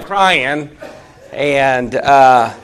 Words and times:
crying, 0.00 0.70
and 1.32 1.94
uh, 1.94 2.54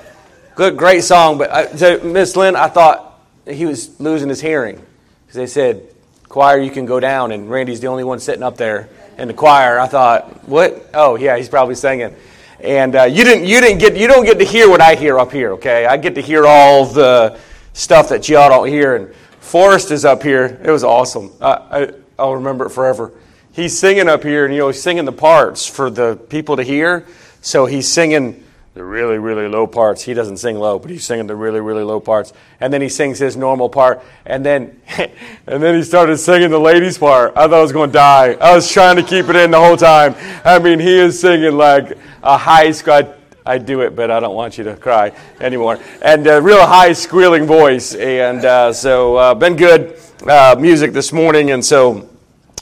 good, 0.55 0.77
great 0.77 1.05
song. 1.05 1.39
But 1.39 1.51
uh, 1.51 1.77
so 1.77 2.01
Miss 2.03 2.37
Lynn, 2.37 2.57
I 2.57 2.69
thought 2.69 3.21
he 3.47 3.67
was 3.67 3.99
losing 4.01 4.29
his 4.29 4.41
hearing 4.41 4.77
because 5.23 5.37
they 5.37 5.47
said, 5.47 5.83
"Choir, 6.29 6.59
you 6.59 6.71
can 6.71 6.87
go 6.87 7.01
down," 7.01 7.33
and 7.33 7.51
Randy's 7.51 7.81
the 7.81 7.89
only 7.89 8.05
one 8.05 8.21
sitting 8.21 8.43
up 8.43 8.57
there 8.57 8.89
in 9.19 9.29
the 9.29 9.35
choir. 9.35 9.79
I 9.79 9.87
thought, 9.87 10.49
"What? 10.49 10.91
Oh, 10.95 11.17
yeah, 11.17 11.37
he's 11.37 11.49
probably 11.49 11.75
singing." 11.75 12.15
And 12.61 12.95
uh, 12.95 13.05
you 13.05 13.25
didn't, 13.25 13.47
you 13.47 13.61
didn't 13.61 13.79
get, 13.79 13.97
you 13.97 14.07
don't 14.07 14.27
get 14.27 14.39
to 14.39 14.45
hear 14.45 14.69
what 14.69 14.83
I 14.83 14.95
hear 14.95 15.19
up 15.19 15.33
here. 15.33 15.53
Okay, 15.53 15.87
I 15.87 15.97
get 15.97 16.15
to 16.17 16.21
hear 16.21 16.47
all 16.47 16.85
the 16.85 17.39
stuff 17.73 18.11
that 18.11 18.29
y'all 18.29 18.51
don't 18.51 18.69
hear. 18.69 18.97
And 18.97 19.15
Forrest 19.41 19.91
is 19.91 20.05
up 20.05 20.23
here. 20.23 20.61
It 20.63 20.71
was 20.71 20.85
awesome. 20.85 21.33
I, 21.41 21.93
I'll 22.19 22.35
remember 22.35 22.67
it 22.67 22.71
forever 22.71 23.13
he's 23.53 23.79
singing 23.79 24.09
up 24.09 24.23
here, 24.23 24.45
and 24.45 24.55
you 24.55 24.61
know, 24.61 24.69
he's 24.69 24.83
singing 24.83 25.05
the 25.05 25.13
parts 25.13 25.67
for 25.67 25.91
the 25.91 26.17
people 26.29 26.57
to 26.57 26.63
hear. 26.63 27.07
So 27.41 27.67
he's 27.67 27.91
singing 27.91 28.45
the 28.75 28.85
really, 28.85 29.19
really 29.19 29.49
low 29.49 29.67
parts. 29.67 30.03
He 30.03 30.15
doesn't 30.15 30.37
sing 30.37 30.57
low, 30.57 30.79
but 30.79 30.91
he's 30.91 31.05
singing 31.05 31.27
the 31.27 31.35
really, 31.35 31.61
really 31.61 31.83
low 31.83 31.99
parts. 31.99 32.33
And 32.61 32.73
then 32.73 32.81
he 32.81 32.89
sings 32.89 33.19
his 33.19 33.37
normal 33.37 33.69
part. 33.69 34.03
And 34.25 34.47
then, 34.47 34.81
and 35.47 35.63
then 35.63 35.75
he 35.75 35.83
started 35.83 36.19
singing 36.19 36.51
the 36.51 36.61
ladies' 36.61 36.97
part. 36.97 37.33
I 37.37 37.43
thought 37.43 37.55
I 37.55 37.63
was 37.63 37.73
going 37.73 37.91
to 37.91 37.95
die. 37.95 38.33
I 38.35 38.55
was 38.55 38.71
trying 38.71 38.97
to 38.97 39.03
keep 39.03 39.29
it 39.29 39.37
in 39.37 39.51
the 39.51 39.59
whole 39.59 39.77
time. 39.77 40.15
I 40.45 40.59
mean, 40.59 40.79
he 40.79 40.99
is 40.99 41.21
singing 41.21 41.57
like 41.57 41.99
a 42.23 42.37
high 42.37 42.71
squad. 42.71 43.17
I 43.45 43.59
do 43.59 43.81
it, 43.81 43.97
but 43.97 44.11
I 44.11 44.21
don't 44.21 44.37
want 44.37 44.59
you 44.59 44.65
to 44.65 44.77
cry 44.77 45.13
anymore. 45.41 45.81
And 46.03 46.27
a 46.27 46.41
real 46.41 46.65
high 46.65 46.93
squealing 46.93 47.47
voice. 47.47 47.95
And 47.95 48.45
uh, 48.45 48.73
so, 48.73 49.17
uh, 49.17 49.35
been 49.35 49.57
good 49.57 49.99
uh, 50.29 50.55
music 50.59 50.93
this 50.93 51.13
morning. 51.13 51.51
And 51.51 51.65
so, 51.65 52.09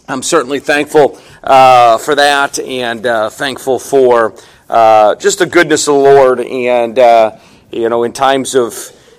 I'm 0.09 0.23
certainly 0.23 0.61
thankful 0.61 1.21
uh, 1.45 1.99
for 1.99 2.15
that 2.15 2.59
and 2.59 3.05
uh, 3.05 3.29
thankful 3.29 3.79
for 3.79 4.35
uh, 4.69 5.15
just 5.17 5.39
the 5.39 5.47
goodness 5.47 5.89
of 5.89 5.95
the 5.95 6.01
Lord. 6.01 6.41
And, 6.41 6.99
uh, 6.99 7.39
you 7.71 7.89
know, 7.89 8.05
in 8.05 8.13
times 8.13 8.55
of, 8.55 8.75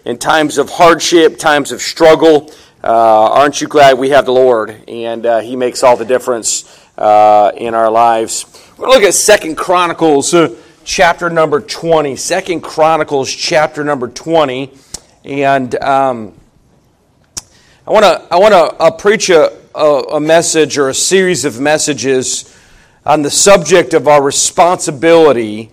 in 0.06 0.18
times 0.18 0.58
of 0.58 0.70
hardship, 0.70 1.38
times 1.38 1.72
of 1.72 1.82
struggle, 1.82 2.52
uh, 2.84 3.32
aren't 3.32 3.62
you 3.62 3.68
glad 3.68 3.98
we 3.98 4.10
have 4.10 4.26
the 4.26 4.32
Lord? 4.32 4.84
And 4.88 5.26
uh, 5.26 5.40
He 5.40 5.56
makes 5.56 5.84
all 5.84 5.98
the 5.98 6.06
difference 6.06 6.64
in 6.98 7.74
our 7.74 7.90
lives. 7.90 8.46
We're 8.78 8.88
look 8.88 9.04
at 9.04 9.14
Second 9.14 9.56
Chronicles 9.56 10.34
chapter 10.84 11.30
number 11.30 11.60
20. 11.62 12.16
Second 12.16 12.62
Chronicles 12.62 13.30
chapter 13.34 13.84
number 13.84 14.08
20. 14.08 14.72
And 15.26 15.76
um, 15.84 16.34
I 17.86 17.92
want 17.92 18.06
to 18.06 18.28
I 18.32 18.38
want 18.38 18.54
to 18.54 18.92
preach 19.02 19.30
a, 19.30 19.52
a, 19.76 20.02
a 20.14 20.20
message 20.20 20.78
or 20.78 20.90
a 20.90 20.94
series 20.94 21.46
of 21.46 21.60
messages 21.60 22.56
on 23.10 23.24
the 23.24 23.32
subject 23.32 23.96
of 23.96 24.08
our 24.08 24.22
responsibility 24.22 25.72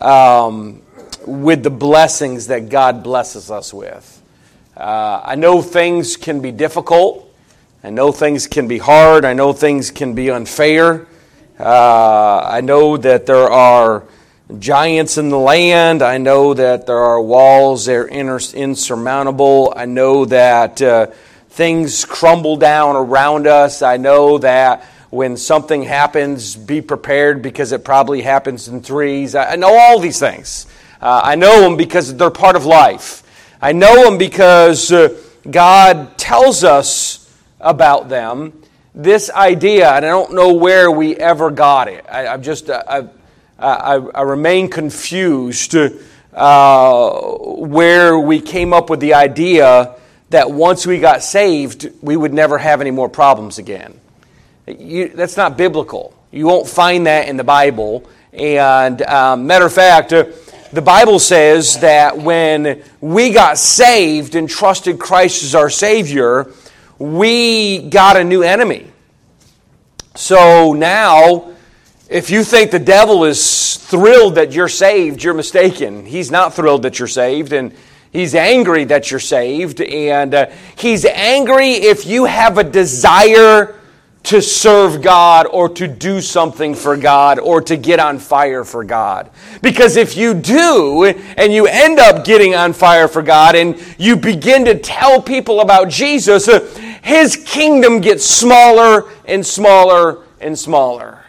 um, 0.00 0.82
with 1.24 1.62
the 1.62 1.70
blessings 1.70 2.48
that 2.48 2.68
God 2.68 3.04
blesses 3.04 3.48
us 3.48 3.72
with. 3.72 4.20
Uh, 4.76 5.20
I 5.24 5.36
know 5.36 5.62
things 5.62 6.16
can 6.16 6.40
be 6.40 6.50
difficult. 6.50 7.32
I 7.84 7.90
know 7.90 8.10
things 8.10 8.48
can 8.48 8.66
be 8.66 8.78
hard. 8.78 9.24
I 9.24 9.34
know 9.34 9.52
things 9.52 9.92
can 9.92 10.16
be 10.16 10.32
unfair. 10.32 11.06
Uh, 11.60 12.40
I 12.44 12.60
know 12.60 12.96
that 12.96 13.26
there 13.26 13.48
are 13.48 14.02
giants 14.58 15.16
in 15.16 15.28
the 15.28 15.38
land. 15.38 16.02
I 16.02 16.18
know 16.18 16.54
that 16.54 16.88
there 16.88 16.98
are 16.98 17.22
walls 17.22 17.86
that 17.86 17.94
are 17.94 18.08
insurmountable. 18.08 19.72
I 19.76 19.84
know 19.84 20.24
that. 20.24 20.82
Uh, 20.82 21.06
things 21.54 22.04
crumble 22.04 22.56
down 22.56 22.96
around 22.96 23.46
us. 23.46 23.80
I 23.80 23.96
know 23.96 24.38
that 24.38 24.84
when 25.14 25.36
something 25.36 25.84
happens, 25.84 26.56
be 26.56 26.80
prepared 26.80 27.40
because 27.40 27.70
it 27.70 27.84
probably 27.84 28.20
happens 28.20 28.66
in 28.66 28.82
threes. 28.82 29.36
I 29.36 29.54
know 29.54 29.72
all 29.72 30.00
these 30.00 30.18
things. 30.18 30.66
Uh, 31.00 31.20
I 31.22 31.36
know 31.36 31.60
them 31.60 31.76
because 31.76 32.16
they're 32.16 32.30
part 32.30 32.56
of 32.56 32.66
life. 32.66 33.22
I 33.62 33.70
know 33.70 34.04
them 34.04 34.18
because 34.18 34.90
uh, 34.90 35.16
God 35.48 36.18
tells 36.18 36.64
us 36.64 37.32
about 37.60 38.08
them. 38.08 38.60
This 38.92 39.30
idea, 39.30 39.88
and 39.88 40.04
I 40.04 40.08
don't 40.08 40.34
know 40.34 40.54
where 40.54 40.90
we 40.90 41.14
ever 41.16 41.52
got 41.52 41.86
it. 41.86 42.04
I, 42.10 42.34
am 42.34 42.42
just, 42.42 42.68
uh, 42.68 42.82
I, 42.88 43.08
I, 43.58 43.94
I, 43.94 44.22
remain 44.22 44.68
confused 44.68 45.76
uh, 46.32 47.10
where 47.10 48.18
we 48.18 48.40
came 48.40 48.72
up 48.72 48.90
with 48.90 48.98
the 48.98 49.14
idea 49.14 49.94
that 50.30 50.50
once 50.50 50.86
we 50.86 50.98
got 50.98 51.22
saved, 51.22 51.88
we 52.02 52.16
would 52.16 52.34
never 52.34 52.58
have 52.58 52.80
any 52.80 52.90
more 52.90 53.08
problems 53.08 53.58
again. 53.58 54.00
You, 54.66 55.08
that's 55.08 55.36
not 55.36 55.56
biblical. 55.56 56.14
You 56.30 56.46
won't 56.46 56.68
find 56.68 57.06
that 57.06 57.28
in 57.28 57.36
the 57.36 57.44
Bible. 57.44 58.08
And 58.32 59.02
um, 59.02 59.46
matter 59.46 59.66
of 59.66 59.72
fact, 59.72 60.12
uh, 60.12 60.26
the 60.72 60.82
Bible 60.82 61.18
says 61.18 61.80
that 61.80 62.18
when 62.18 62.82
we 63.00 63.30
got 63.30 63.58
saved 63.58 64.34
and 64.34 64.48
trusted 64.48 64.98
Christ 64.98 65.44
as 65.44 65.54
our 65.54 65.70
Savior, 65.70 66.50
we 66.98 67.88
got 67.88 68.16
a 68.16 68.24
new 68.24 68.42
enemy. 68.42 68.90
So 70.16 70.72
now, 70.72 71.52
if 72.08 72.30
you 72.30 72.42
think 72.42 72.70
the 72.70 72.78
devil 72.78 73.24
is 73.24 73.76
thrilled 73.76 74.36
that 74.36 74.52
you're 74.52 74.68
saved, 74.68 75.22
you're 75.22 75.34
mistaken. 75.34 76.06
He's 76.06 76.30
not 76.30 76.54
thrilled 76.54 76.82
that 76.82 76.98
you're 76.98 77.08
saved. 77.08 77.52
And 77.52 77.74
He's 78.14 78.36
angry 78.36 78.84
that 78.84 79.10
you're 79.10 79.18
saved, 79.18 79.80
and 79.80 80.32
uh, 80.32 80.46
he's 80.76 81.04
angry 81.04 81.70
if 81.70 82.06
you 82.06 82.26
have 82.26 82.58
a 82.58 82.62
desire 82.62 83.74
to 84.24 84.40
serve 84.40 85.02
God 85.02 85.46
or 85.46 85.68
to 85.68 85.86
do 85.86 86.20
something 86.20 86.74
for 86.74 86.96
God 86.96 87.38
or 87.38 87.60
to 87.60 87.76
get 87.76 88.00
on 88.00 88.18
fire 88.18 88.64
for 88.64 88.82
God. 88.82 89.30
Because 89.60 89.96
if 89.96 90.16
you 90.16 90.32
do 90.32 91.04
and 91.04 91.52
you 91.52 91.66
end 91.66 91.98
up 91.98 92.24
getting 92.24 92.54
on 92.54 92.72
fire 92.72 93.06
for 93.06 93.22
God 93.22 93.54
and 93.54 93.78
you 93.98 94.16
begin 94.16 94.64
to 94.64 94.78
tell 94.78 95.20
people 95.20 95.60
about 95.60 95.90
Jesus, 95.90 96.46
his 97.02 97.36
kingdom 97.36 98.00
gets 98.00 98.24
smaller 98.24 99.10
and 99.26 99.44
smaller 99.46 100.24
and 100.40 100.58
smaller. 100.58 101.20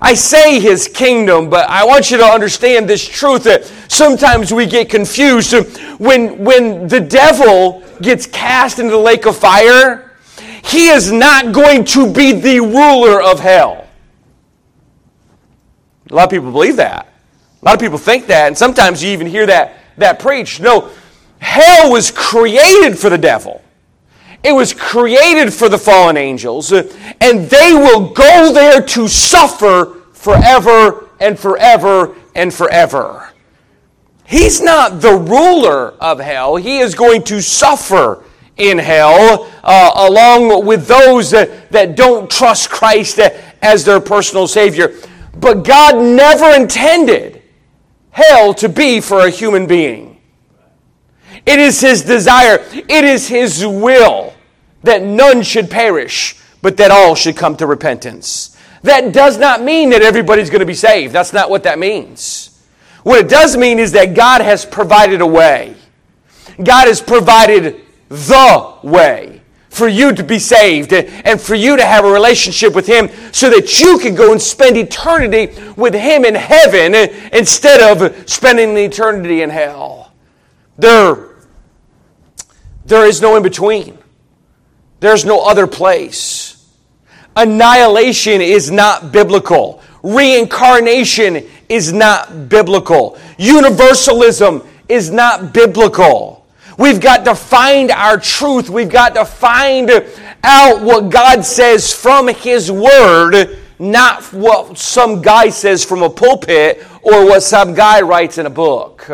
I 0.00 0.14
say 0.14 0.60
his 0.60 0.88
kingdom, 0.88 1.50
but 1.50 1.68
I 1.68 1.84
want 1.84 2.10
you 2.10 2.16
to 2.18 2.24
understand 2.24 2.88
this 2.88 3.06
truth 3.06 3.44
that 3.44 3.64
sometimes 3.88 4.52
we 4.52 4.66
get 4.66 4.88
confused. 4.88 5.54
When, 5.98 6.44
when 6.44 6.88
the 6.88 7.00
devil 7.00 7.82
gets 8.00 8.26
cast 8.26 8.78
into 8.78 8.92
the 8.92 8.98
lake 8.98 9.26
of 9.26 9.36
fire, 9.36 10.11
he 10.64 10.88
is 10.88 11.10
not 11.10 11.52
going 11.52 11.84
to 11.86 12.12
be 12.12 12.32
the 12.32 12.60
ruler 12.60 13.20
of 13.22 13.40
hell. 13.40 13.86
A 16.10 16.14
lot 16.14 16.24
of 16.24 16.30
people 16.30 16.52
believe 16.52 16.76
that. 16.76 17.08
A 17.60 17.64
lot 17.64 17.74
of 17.74 17.80
people 17.80 17.98
think 17.98 18.26
that, 18.26 18.48
and 18.48 18.56
sometimes 18.56 19.02
you 19.02 19.10
even 19.10 19.26
hear 19.26 19.46
that, 19.46 19.76
that 19.96 20.18
preached. 20.18 20.60
No, 20.60 20.90
hell 21.38 21.90
was 21.90 22.10
created 22.10 22.98
for 22.98 23.10
the 23.10 23.18
devil. 23.18 23.62
It 24.42 24.52
was 24.52 24.72
created 24.72 25.52
for 25.52 25.68
the 25.68 25.78
fallen 25.78 26.16
angels, 26.16 26.72
uh, 26.72 26.92
and 27.20 27.48
they 27.48 27.72
will 27.72 28.08
go 28.10 28.52
there 28.52 28.82
to 28.82 29.08
suffer 29.08 30.02
forever 30.12 31.08
and 31.20 31.38
forever 31.38 32.16
and 32.34 32.52
forever. 32.52 33.30
He's 34.24 34.60
not 34.60 35.00
the 35.00 35.14
ruler 35.14 35.90
of 36.00 36.18
hell. 36.18 36.56
He 36.56 36.78
is 36.78 36.94
going 36.94 37.22
to 37.24 37.40
suffer 37.40 38.24
in 38.70 38.78
hell 38.78 39.50
uh, 39.64 39.92
along 39.96 40.64
with 40.64 40.86
those 40.86 41.30
that, 41.30 41.70
that 41.70 41.96
don't 41.96 42.30
trust 42.30 42.70
Christ 42.70 43.18
as 43.60 43.84
their 43.84 44.00
personal 44.00 44.46
Savior. 44.46 44.94
But 45.36 45.64
God 45.64 45.96
never 45.96 46.54
intended 46.54 47.42
hell 48.10 48.54
to 48.54 48.68
be 48.68 49.00
for 49.00 49.26
a 49.26 49.30
human 49.30 49.66
being. 49.66 50.20
It 51.44 51.58
is 51.58 51.80
His 51.80 52.02
desire, 52.02 52.64
it 52.72 53.04
is 53.04 53.28
His 53.28 53.66
will 53.66 54.34
that 54.82 55.02
none 55.02 55.42
should 55.42 55.70
perish, 55.70 56.36
but 56.60 56.76
that 56.76 56.90
all 56.90 57.14
should 57.14 57.36
come 57.36 57.56
to 57.56 57.66
repentance. 57.66 58.56
That 58.82 59.12
does 59.12 59.38
not 59.38 59.62
mean 59.62 59.90
that 59.90 60.02
everybody's 60.02 60.50
going 60.50 60.60
to 60.60 60.66
be 60.66 60.74
saved. 60.74 61.12
That's 61.12 61.32
not 61.32 61.50
what 61.50 61.62
that 61.64 61.78
means. 61.78 62.48
What 63.04 63.20
it 63.20 63.28
does 63.28 63.56
mean 63.56 63.78
is 63.78 63.92
that 63.92 64.14
God 64.14 64.40
has 64.40 64.64
provided 64.64 65.20
a 65.20 65.26
way. 65.26 65.76
God 66.62 66.86
has 66.86 67.00
provided 67.00 67.80
the 68.12 68.74
way 68.82 69.40
for 69.70 69.88
you 69.88 70.12
to 70.12 70.22
be 70.22 70.38
saved 70.38 70.92
and 70.92 71.40
for 71.40 71.54
you 71.54 71.78
to 71.78 71.84
have 71.84 72.04
a 72.04 72.10
relationship 72.10 72.74
with 72.74 72.86
Him 72.86 73.08
so 73.32 73.48
that 73.48 73.80
you 73.80 73.98
can 73.98 74.14
go 74.14 74.30
and 74.30 74.40
spend 74.40 74.76
eternity 74.76 75.46
with 75.76 75.94
Him 75.94 76.26
in 76.26 76.34
heaven 76.34 76.94
instead 77.32 77.80
of 77.80 78.28
spending 78.28 78.76
eternity 78.76 79.40
in 79.40 79.48
hell. 79.48 80.12
There, 80.76 81.30
there 82.84 83.06
is 83.06 83.22
no 83.22 83.36
in 83.36 83.42
between. 83.42 83.96
There's 85.00 85.24
no 85.24 85.42
other 85.42 85.66
place. 85.66 86.70
Annihilation 87.34 88.42
is 88.42 88.70
not 88.70 89.10
biblical. 89.10 89.82
Reincarnation 90.02 91.48
is 91.70 91.94
not 91.94 92.50
biblical. 92.50 93.18
Universalism 93.38 94.62
is 94.86 95.10
not 95.10 95.54
biblical. 95.54 96.41
We've 96.78 97.00
got 97.00 97.24
to 97.26 97.34
find 97.34 97.90
our 97.90 98.18
truth. 98.18 98.70
We've 98.70 98.90
got 98.90 99.14
to 99.14 99.24
find 99.24 99.90
out 100.42 100.82
what 100.82 101.10
God 101.10 101.44
says 101.44 101.92
from 101.92 102.28
His 102.28 102.70
Word, 102.70 103.58
not 103.78 104.24
what 104.32 104.78
some 104.78 105.22
guy 105.22 105.50
says 105.50 105.84
from 105.84 106.02
a 106.02 106.10
pulpit 106.10 106.84
or 107.02 107.26
what 107.26 107.42
some 107.42 107.74
guy 107.74 108.00
writes 108.00 108.38
in 108.38 108.46
a 108.46 108.50
book. 108.50 109.08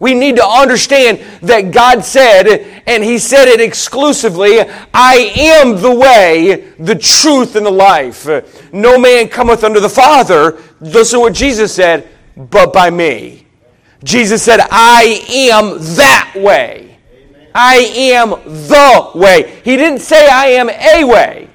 We 0.00 0.12
need 0.14 0.36
to 0.36 0.44
understand 0.44 1.20
that 1.42 1.70
God 1.70 2.04
said, 2.04 2.82
and 2.86 3.02
He 3.02 3.18
said 3.18 3.48
it 3.48 3.60
exclusively, 3.60 4.60
I 4.92 5.32
am 5.36 5.80
the 5.80 5.94
way, 5.94 6.72
the 6.78 6.96
truth, 6.96 7.56
and 7.56 7.64
the 7.64 7.70
life. 7.70 8.26
No 8.72 8.98
man 8.98 9.28
cometh 9.28 9.62
unto 9.64 9.80
the 9.80 9.88
Father, 9.88 10.60
listen 10.80 11.18
to 11.18 11.20
what 11.20 11.34
Jesus 11.34 11.74
said, 11.74 12.08
but 12.36 12.72
by 12.72 12.90
me. 12.90 13.46
Jesus 14.02 14.42
said, 14.42 14.60
I 14.70 15.24
am 15.30 15.78
that 15.96 16.34
way. 16.36 16.93
I 17.54 17.76
am 17.76 18.30
the 18.30 19.10
way. 19.14 19.60
He 19.64 19.76
didn't 19.76 20.00
say 20.00 20.28
I 20.28 20.46
am 20.46 20.68
a 20.68 21.04
way. 21.04 21.48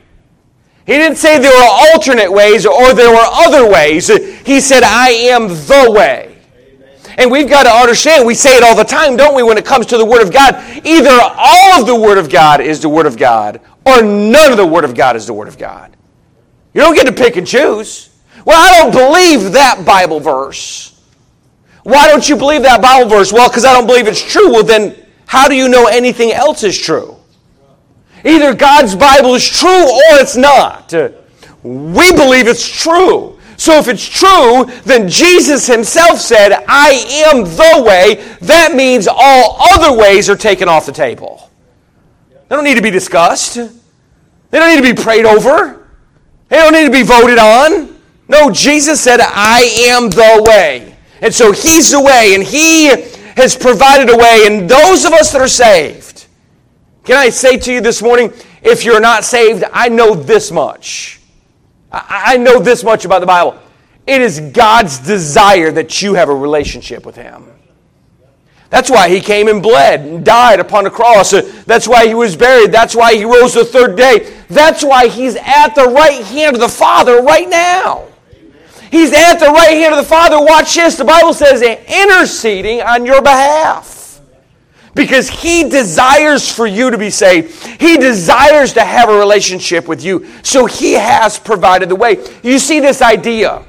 He 0.85 0.93
didn't 0.93 1.17
say 1.17 1.37
there 1.37 1.51
were 1.51 1.93
alternate 1.93 2.31
ways 2.31 2.65
or 2.65 2.93
there 2.93 3.11
were 3.11 3.27
other 3.31 3.69
ways. 3.69 4.07
He 4.07 4.59
said, 4.59 4.83
I 4.83 5.09
am 5.09 5.49
the 5.49 5.91
way. 5.95 6.37
And 7.17 7.29
we've 7.29 7.49
got 7.49 7.63
to 7.63 7.69
understand, 7.69 8.25
we 8.25 8.33
say 8.33 8.55
it 8.55 8.63
all 8.63 8.75
the 8.75 8.83
time, 8.83 9.17
don't 9.17 9.35
we, 9.35 9.43
when 9.43 9.57
it 9.57 9.65
comes 9.65 9.85
to 9.87 9.97
the 9.97 10.05
Word 10.05 10.21
of 10.23 10.31
God? 10.31 10.55
Either 10.85 11.11
all 11.11 11.79
of 11.79 11.85
the 11.85 11.95
Word 11.95 12.17
of 12.17 12.29
God 12.29 12.61
is 12.61 12.81
the 12.81 12.87
Word 12.87 13.05
of 13.05 13.17
God, 13.17 13.59
or 13.85 14.01
none 14.01 14.51
of 14.51 14.57
the 14.57 14.65
Word 14.65 14.85
of 14.85 14.95
God 14.95 15.17
is 15.17 15.27
the 15.27 15.33
Word 15.33 15.49
of 15.49 15.57
God. 15.57 15.97
You 16.73 16.81
don't 16.81 16.95
get 16.95 17.07
to 17.07 17.13
pick 17.13 17.35
and 17.35 17.45
choose. 17.45 18.09
Well, 18.45 18.57
I 18.57 18.79
don't 18.79 18.91
believe 18.91 19.51
that 19.51 19.85
Bible 19.85 20.21
verse. 20.21 20.97
Why 21.83 22.07
don't 22.07 22.27
you 22.27 22.37
believe 22.37 22.63
that 22.63 22.81
Bible 22.81 23.09
verse? 23.09 23.33
Well, 23.33 23.49
because 23.49 23.65
I 23.65 23.73
don't 23.73 23.85
believe 23.85 24.07
it's 24.07 24.23
true. 24.23 24.51
Well, 24.51 24.63
then, 24.63 24.95
how 25.29 25.47
do 25.47 25.53
you 25.53 25.69
know 25.69 25.85
anything 25.85 26.31
else 26.31 26.63
is 26.63 26.75
true? 26.75 27.15
Either 28.25 28.55
God's 28.55 28.95
Bible 28.95 29.35
is 29.35 29.47
true 29.47 29.69
or 29.69 30.19
it's 30.19 30.35
not. 30.35 30.91
We 31.61 32.11
believe 32.13 32.47
it's 32.47 32.67
true. 32.67 33.37
So 33.55 33.73
if 33.73 33.87
it's 33.87 34.03
true, 34.03 34.65
then 34.85 35.07
Jesus 35.07 35.67
himself 35.67 36.17
said, 36.17 36.63
I 36.67 37.03
am 37.27 37.43
the 37.43 37.83
way. 37.85 38.25
That 38.41 38.73
means 38.73 39.07
all 39.07 39.57
other 39.75 39.95
ways 39.95 40.31
are 40.31 40.35
taken 40.35 40.67
off 40.67 40.87
the 40.87 40.91
table. 40.91 41.51
They 42.31 42.55
don't 42.55 42.63
need 42.63 42.77
to 42.77 42.81
be 42.81 42.89
discussed. 42.89 43.53
They 43.53 43.69
don't 44.59 44.75
need 44.75 44.83
to 44.83 44.95
be 44.95 44.99
prayed 44.99 45.25
over. 45.25 45.87
They 46.47 46.57
don't 46.57 46.73
need 46.73 46.85
to 46.85 46.91
be 46.91 47.03
voted 47.03 47.37
on. 47.37 48.01
No, 48.27 48.49
Jesus 48.49 48.99
said, 48.99 49.19
I 49.21 49.59
am 49.89 50.09
the 50.09 50.43
way. 50.43 50.97
And 51.21 51.31
so 51.31 51.51
He's 51.51 51.91
the 51.91 52.01
way, 52.01 52.33
and 52.33 52.43
He 52.43 53.18
has 53.39 53.55
provided 53.55 54.09
a 54.09 54.17
way. 54.17 54.43
And 54.45 54.69
those 54.69 55.05
of 55.05 55.13
us 55.13 55.31
that 55.31 55.41
are 55.41 55.47
saved, 55.47 56.27
can 57.03 57.15
I 57.17 57.29
say 57.29 57.57
to 57.57 57.73
you 57.73 57.81
this 57.81 58.01
morning, 58.01 58.33
if 58.61 58.83
you're 58.85 58.99
not 58.99 59.23
saved, 59.23 59.63
I 59.71 59.89
know 59.89 60.13
this 60.13 60.51
much. 60.51 61.21
I 61.91 62.37
know 62.37 62.59
this 62.59 62.83
much 62.83 63.05
about 63.05 63.19
the 63.19 63.25
Bible. 63.25 63.59
It 64.05 64.21
is 64.21 64.39
God's 64.39 64.99
desire 64.99 65.71
that 65.71 66.01
you 66.01 66.13
have 66.13 66.29
a 66.29 66.35
relationship 66.35 67.05
with 67.05 67.15
Him. 67.15 67.45
That's 68.69 68.89
why 68.89 69.09
He 69.09 69.21
came 69.21 69.47
and 69.47 69.63
bled 69.63 70.01
and 70.01 70.23
died 70.23 70.59
upon 70.59 70.83
the 70.83 70.91
cross. 70.91 71.31
That's 71.63 71.87
why 71.87 72.07
He 72.07 72.13
was 72.13 72.35
buried. 72.35 72.71
That's 72.71 72.95
why 72.95 73.15
He 73.15 73.23
rose 73.23 73.53
the 73.55 73.65
third 73.65 73.95
day. 73.95 74.31
That's 74.49 74.83
why 74.83 75.07
He's 75.07 75.35
at 75.35 75.69
the 75.69 75.85
right 75.85 76.23
hand 76.23 76.55
of 76.55 76.61
the 76.61 76.69
Father 76.69 77.21
right 77.21 77.49
now. 77.49 78.08
He's 78.91 79.13
at 79.13 79.35
the 79.35 79.47
right 79.47 79.71
hand 79.71 79.93
of 79.93 79.97
the 79.97 80.09
Father. 80.09 80.39
Watch 80.39 80.75
this. 80.75 80.95
The 80.95 81.05
Bible 81.05 81.33
says, 81.33 81.61
interceding 81.61 82.81
on 82.81 83.05
your 83.05 83.21
behalf 83.21 84.21
because 84.95 85.29
He 85.29 85.69
desires 85.69 86.53
for 86.53 86.67
you 86.67 86.89
to 86.89 86.97
be 86.97 87.09
saved. 87.09 87.65
He 87.79 87.97
desires 87.97 88.73
to 88.73 88.83
have 88.83 89.09
a 89.09 89.17
relationship 89.17 89.87
with 89.87 90.03
you. 90.03 90.27
So 90.43 90.65
He 90.65 90.93
has 90.93 91.39
provided 91.39 91.89
the 91.89 91.95
way. 91.95 92.17
You 92.43 92.59
see 92.59 92.79
this 92.79 93.01
idea. 93.01 93.65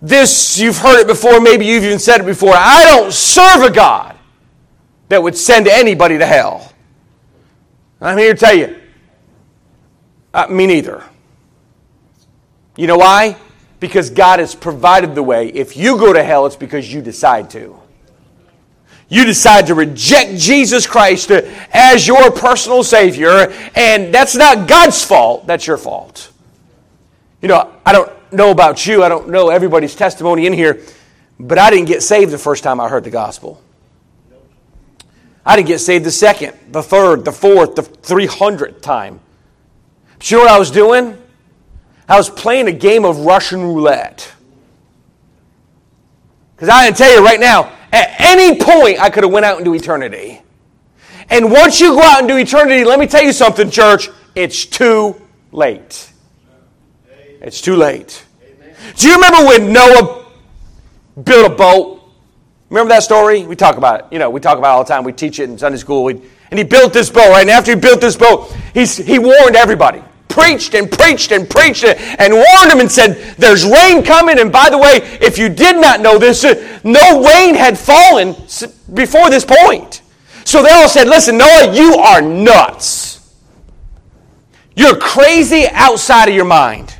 This, 0.00 0.58
you've 0.58 0.78
heard 0.78 1.00
it 1.00 1.06
before, 1.08 1.40
maybe 1.40 1.66
you've 1.66 1.84
even 1.84 1.98
said 1.98 2.20
it 2.20 2.26
before. 2.26 2.54
I 2.54 2.84
don't 2.84 3.12
serve 3.12 3.62
a 3.62 3.70
God 3.70 4.16
that 5.08 5.22
would 5.22 5.36
send 5.36 5.66
anybody 5.66 6.18
to 6.18 6.26
hell. 6.26 6.72
I'm 8.00 8.18
here 8.18 8.34
to 8.34 8.38
tell 8.38 8.54
you, 8.54 8.78
uh, 10.32 10.46
me 10.46 10.66
neither. 10.66 11.02
You 12.78 12.86
know 12.86 12.96
why? 12.96 13.36
Because 13.78 14.08
God 14.08 14.38
has 14.38 14.54
provided 14.54 15.14
the 15.14 15.22
way. 15.22 15.48
If 15.48 15.76
you 15.76 15.98
go 15.98 16.14
to 16.14 16.24
hell, 16.24 16.46
it's 16.46 16.56
because 16.56 16.90
you 16.92 17.02
decide 17.02 17.50
to 17.50 17.78
you 19.08 19.24
decide 19.24 19.66
to 19.68 19.74
reject 19.74 20.36
Jesus 20.38 20.86
Christ 20.86 21.30
as 21.30 22.06
your 22.06 22.30
personal 22.30 22.84
Savior, 22.84 23.50
and 23.74 24.12
that's 24.12 24.36
not 24.36 24.68
God's 24.68 25.02
fault, 25.02 25.46
that's 25.46 25.66
your 25.66 25.78
fault. 25.78 26.30
You 27.40 27.48
know, 27.48 27.74
I 27.86 27.92
don't 27.92 28.32
know 28.32 28.50
about 28.50 28.86
you, 28.86 29.02
I 29.02 29.08
don't 29.08 29.30
know 29.30 29.48
everybody's 29.48 29.94
testimony 29.94 30.46
in 30.46 30.52
here, 30.52 30.82
but 31.40 31.56
I 31.58 31.70
didn't 31.70 31.86
get 31.86 32.02
saved 32.02 32.32
the 32.32 32.38
first 32.38 32.62
time 32.62 32.80
I 32.80 32.88
heard 32.88 33.04
the 33.04 33.10
gospel. 33.10 33.62
I 35.46 35.56
didn't 35.56 35.68
get 35.68 35.78
saved 35.78 36.04
the 36.04 36.10
second, 36.10 36.58
the 36.70 36.82
third, 36.82 37.24
the 37.24 37.32
fourth, 37.32 37.74
the 37.74 37.82
300th 37.82 38.82
time. 38.82 39.20
But 40.18 40.30
you 40.30 40.36
know 40.36 40.42
what 40.42 40.52
I 40.52 40.58
was 40.58 40.70
doing? 40.70 41.17
I 42.08 42.16
was 42.16 42.30
playing 42.30 42.68
a 42.68 42.72
game 42.72 43.04
of 43.04 43.18
Russian 43.18 43.62
roulette. 43.62 44.32
Because 46.56 46.70
I 46.70 46.86
can 46.86 46.94
tell 46.94 47.14
you 47.14 47.24
right 47.24 47.38
now, 47.38 47.72
at 47.92 48.14
any 48.18 48.58
point, 48.58 49.00
I 49.00 49.10
could 49.10 49.24
have 49.24 49.32
went 49.32 49.44
out 49.44 49.58
into 49.58 49.74
eternity. 49.74 50.42
And 51.28 51.52
once 51.52 51.80
you 51.80 51.90
go 51.90 52.00
out 52.00 52.22
into 52.22 52.36
eternity, 52.36 52.84
let 52.84 52.98
me 52.98 53.06
tell 53.06 53.22
you 53.22 53.32
something, 53.32 53.70
church, 53.70 54.08
it's 54.34 54.64
too 54.64 55.20
late. 55.52 56.10
It's 57.40 57.60
too 57.60 57.76
late. 57.76 58.24
Do 58.96 59.08
you 59.08 59.14
remember 59.14 59.46
when 59.46 59.72
Noah 59.72 60.26
built 61.22 61.52
a 61.52 61.54
boat? 61.54 62.02
Remember 62.70 62.88
that 62.88 63.02
story? 63.02 63.46
We 63.46 63.54
talk 63.54 63.76
about 63.76 64.00
it. 64.00 64.06
You 64.10 64.18
know, 64.18 64.30
we 64.30 64.40
talk 64.40 64.58
about 64.58 64.70
it 64.70 64.76
all 64.76 64.84
the 64.84 64.88
time. 64.88 65.04
We 65.04 65.12
teach 65.12 65.38
it 65.38 65.44
in 65.44 65.58
Sunday 65.58 65.78
school. 65.78 66.08
and 66.08 66.22
he 66.52 66.64
built 66.64 66.94
this 66.94 67.10
boat, 67.10 67.28
right? 67.28 67.42
And 67.42 67.50
after 67.50 67.72
he 67.72 67.78
built 67.78 68.00
this 68.00 68.16
boat, 68.16 68.54
he's, 68.72 68.96
he 68.96 69.18
warned 69.18 69.56
everybody 69.56 70.02
preached 70.28 70.74
and 70.74 70.90
preached 70.90 71.32
and 71.32 71.48
preached 71.48 71.84
and 71.84 72.32
warned 72.32 72.70
them 72.70 72.80
and 72.80 72.90
said, 72.90 73.34
There's 73.36 73.64
rain 73.64 74.02
coming. 74.02 74.38
And 74.38 74.52
by 74.52 74.70
the 74.70 74.78
way, 74.78 75.00
if 75.20 75.38
you 75.38 75.48
did 75.48 75.80
not 75.80 76.00
know 76.00 76.18
this, 76.18 76.44
no 76.84 77.24
rain 77.24 77.54
had 77.54 77.78
fallen 77.78 78.34
before 78.94 79.30
this 79.30 79.44
point. 79.44 80.02
So 80.44 80.62
they 80.62 80.70
all 80.70 80.88
said, 80.88 81.08
Listen, 81.08 81.38
Noah, 81.38 81.74
you 81.74 81.94
are 81.94 82.22
nuts. 82.22 83.36
You're 84.74 84.96
crazy 84.96 85.66
outside 85.72 86.28
of 86.28 86.34
your 86.34 86.44
mind. 86.44 86.94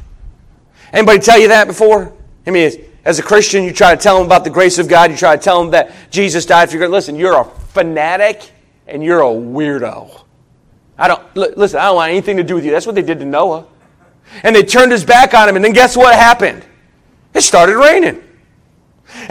Anybody 0.93 1.21
tell 1.21 1.39
you 1.39 1.49
that 1.49 1.67
before? 1.67 2.13
I 2.47 2.51
mean, 2.51 2.73
as 3.05 3.19
a 3.19 3.23
Christian, 3.23 3.65
you 3.65 3.73
try 3.73 3.95
to 3.95 4.01
tell 4.01 4.19
them 4.19 4.27
about 4.27 4.45
the 4.45 4.51
grace 4.51 4.79
of 4.79 4.89
God, 4.89 5.11
you 5.11 5.17
try 5.17 5.37
to 5.37 5.43
tell 5.43 5.63
them 5.63 5.71
that 5.71 5.95
Jesus 6.11 6.45
died 6.45 6.71
for 6.71 6.77
your 6.77 6.89
Listen, 6.89 7.17
you're 7.17 7.41
a 7.41 7.45
fanatic 7.45 8.51
and 8.87 9.03
you're 9.03 9.21
a 9.21 9.27
weirdo. 9.27 10.25
I 10.99 11.09
don't, 11.09 11.37
listen, 11.37 11.79
I 11.79 11.85
don't 11.85 11.97
want 11.97 12.11
anything 12.11 12.37
to 12.39 12.43
do 12.43 12.57
with 12.57 12.65
you. 12.65 12.73
That's 12.73 12.87
what 12.87 12.95
they 12.95 13.03
did 13.03 13.21
to 13.21 13.25
Noah. 13.25 13.67
And 14.43 14.55
they 14.55 14.63
turned 14.63 14.93
his 14.93 15.05
back 15.05 15.33
on 15.33 15.49
him, 15.49 15.57
and 15.57 15.65
then 15.65 15.73
guess 15.73 15.97
what 15.97 16.15
happened? 16.15 16.65
It 17.35 17.43
started 17.43 17.77
raining. 17.77 18.23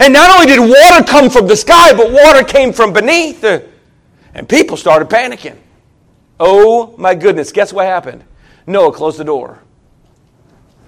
And 0.00 0.12
not 0.12 0.30
only 0.30 0.46
did 0.46 0.60
water 0.60 1.04
come 1.04 1.30
from 1.30 1.46
the 1.46 1.56
sky, 1.56 1.94
but 1.94 2.10
water 2.10 2.42
came 2.42 2.72
from 2.72 2.92
beneath. 2.92 3.44
And 3.44 4.48
people 4.48 4.76
started 4.76 5.08
panicking. 5.08 5.56
Oh 6.40 6.94
my 6.96 7.14
goodness, 7.14 7.52
guess 7.52 7.72
what 7.72 7.86
happened? 7.86 8.24
Noah 8.66 8.92
closed 8.92 9.18
the 9.18 9.24
door. 9.24 9.62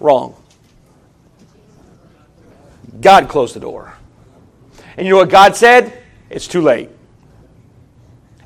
Wrong. 0.00 0.34
God 3.00 3.28
closed 3.28 3.54
the 3.54 3.60
door. 3.60 3.94
And 4.96 5.06
you 5.06 5.12
know 5.12 5.18
what 5.18 5.30
God 5.30 5.56
said? 5.56 6.02
It's 6.28 6.46
too 6.48 6.60
late. 6.60 6.90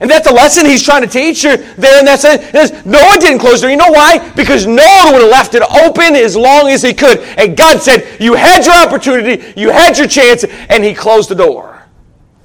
And 0.01 0.11
that's 0.11 0.27
a 0.27 0.33
lesson 0.33 0.67
he's 0.67 0.83
trying 0.83 1.03
to 1.03 1.09
teach 1.09 1.45
you 1.45 1.57
there 1.57 1.99
in 2.01 2.05
that 2.07 2.21
sense. 2.21 2.85
Noah 2.85 3.17
didn't 3.19 3.39
close 3.39 3.61
the 3.61 3.67
door. 3.67 3.71
You 3.71 3.77
know 3.77 3.91
why? 3.91 4.33
Because 4.35 4.67
Noah 4.67 5.13
would 5.13 5.23
have 5.23 5.31
left 5.31 5.55
it 5.55 5.63
open 5.63 6.17
as 6.17 6.37
long 6.37 6.69
as 6.69 6.83
he 6.83 6.93
could. 6.93 7.21
And 7.39 7.57
God 7.57 7.81
said, 7.81 8.21
You 8.21 8.35
had 8.35 8.65
your 8.65 8.75
opportunity, 8.75 9.53
you 9.59 9.71
had 9.71 9.97
your 9.97 10.09
chance, 10.09 10.45
and 10.45 10.83
he 10.83 10.95
closed 10.95 11.29
the 11.29 11.37
door. 11.37 11.83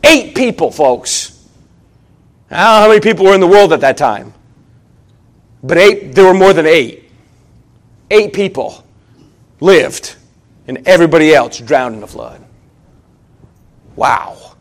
Eight 0.03 0.36
people, 0.36 0.72
folks. 0.72 1.48
I 2.51 2.56
don't 2.56 2.63
know 2.63 2.82
how 2.82 2.88
many 2.88 3.00
people 3.00 3.25
were 3.25 3.34
in 3.34 3.41
the 3.41 3.48
world 3.48 3.74
at 3.74 3.82
that 3.82 3.98
time. 3.98 4.34
But 5.63 5.77
eight, 5.77 6.13
there 6.13 6.25
were 6.25 6.34
more 6.34 6.53
than 6.53 6.65
eight. 6.65 7.12
Eight 8.12 8.34
people 8.34 8.84
lived, 9.60 10.15
and 10.68 10.88
everybody 10.88 11.34
else 11.34 11.60
drowned 11.60 11.96
in 11.96 12.01
the 12.01 12.08
flood. 12.08 12.44
Wow. 13.96 14.56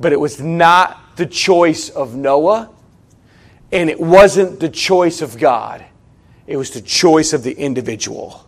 But 0.00 0.12
it 0.12 0.20
was 0.20 0.40
not 0.40 1.00
the 1.16 1.26
choice 1.26 1.88
of 1.88 2.14
Noah, 2.14 2.70
and 3.72 3.90
it 3.90 3.98
wasn't 3.98 4.60
the 4.60 4.68
choice 4.68 5.22
of 5.22 5.38
God. 5.38 5.84
It 6.46 6.56
was 6.56 6.70
the 6.70 6.80
choice 6.80 7.32
of 7.32 7.42
the 7.42 7.52
individual. 7.52 8.46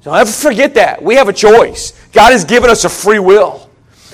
So 0.00 0.12
never 0.12 0.30
forget 0.30 0.74
that. 0.74 1.02
We 1.02 1.16
have 1.16 1.28
a 1.28 1.32
choice. 1.32 1.92
God 2.12 2.32
has 2.32 2.44
given 2.44 2.70
us 2.70 2.84
a 2.84 2.88
free 2.88 3.18
will. 3.18 3.66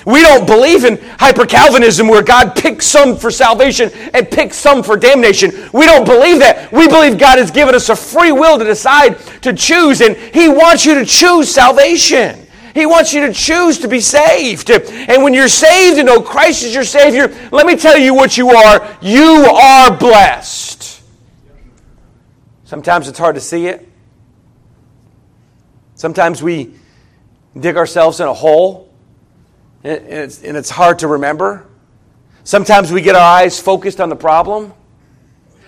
We 0.05 0.21
don't 0.21 0.45
believe 0.45 0.83
in 0.83 0.97
hyper 1.19 1.45
Calvinism 1.45 2.07
where 2.07 2.23
God 2.23 2.55
picks 2.55 2.85
some 2.85 3.15
for 3.15 3.31
salvation 3.31 3.89
and 4.13 4.29
picks 4.29 4.57
some 4.57 4.83
for 4.83 4.97
damnation. 4.97 5.51
We 5.71 5.85
don't 5.85 6.05
believe 6.05 6.39
that. 6.39 6.71
We 6.71 6.87
believe 6.87 7.17
God 7.17 7.37
has 7.37 7.51
given 7.51 7.73
us 7.73 7.89
a 7.89 7.95
free 7.95 8.31
will 8.31 8.59
to 8.59 8.65
decide 8.65 9.19
to 9.43 9.53
choose, 9.53 10.01
and 10.01 10.17
He 10.17 10.49
wants 10.49 10.85
you 10.85 10.95
to 10.95 11.05
choose 11.05 11.49
salvation. 11.49 12.42
He 12.73 12.85
wants 12.85 13.13
you 13.13 13.27
to 13.27 13.33
choose 13.33 13.79
to 13.79 13.87
be 13.87 13.99
saved. 13.99 14.69
And 14.71 15.23
when 15.23 15.33
you're 15.33 15.47
saved 15.47 15.99
and 15.99 16.07
know 16.07 16.21
Christ 16.21 16.63
is 16.63 16.73
your 16.73 16.83
Savior, 16.83 17.27
let 17.51 17.67
me 17.67 17.75
tell 17.75 17.97
you 17.97 18.13
what 18.13 18.37
you 18.37 18.49
are. 18.49 18.97
You 19.01 19.45
are 19.45 19.95
blessed. 19.95 21.01
Sometimes 22.63 23.07
it's 23.07 23.19
hard 23.19 23.35
to 23.35 23.41
see 23.41 23.67
it. 23.67 23.87
Sometimes 25.95 26.41
we 26.41 26.73
dig 27.57 27.77
ourselves 27.77 28.19
in 28.19 28.27
a 28.27 28.33
hole 28.33 28.91
and 29.83 30.05
it's, 30.07 30.43
and 30.43 30.57
it's 30.57 30.69
hard 30.69 30.99
to 30.99 31.07
remember. 31.07 31.67
Sometimes 32.43 32.91
we 32.91 33.01
get 33.01 33.15
our 33.15 33.21
eyes 33.21 33.59
focused 33.59 34.01
on 34.01 34.09
the 34.09 34.15
problem. 34.15 34.73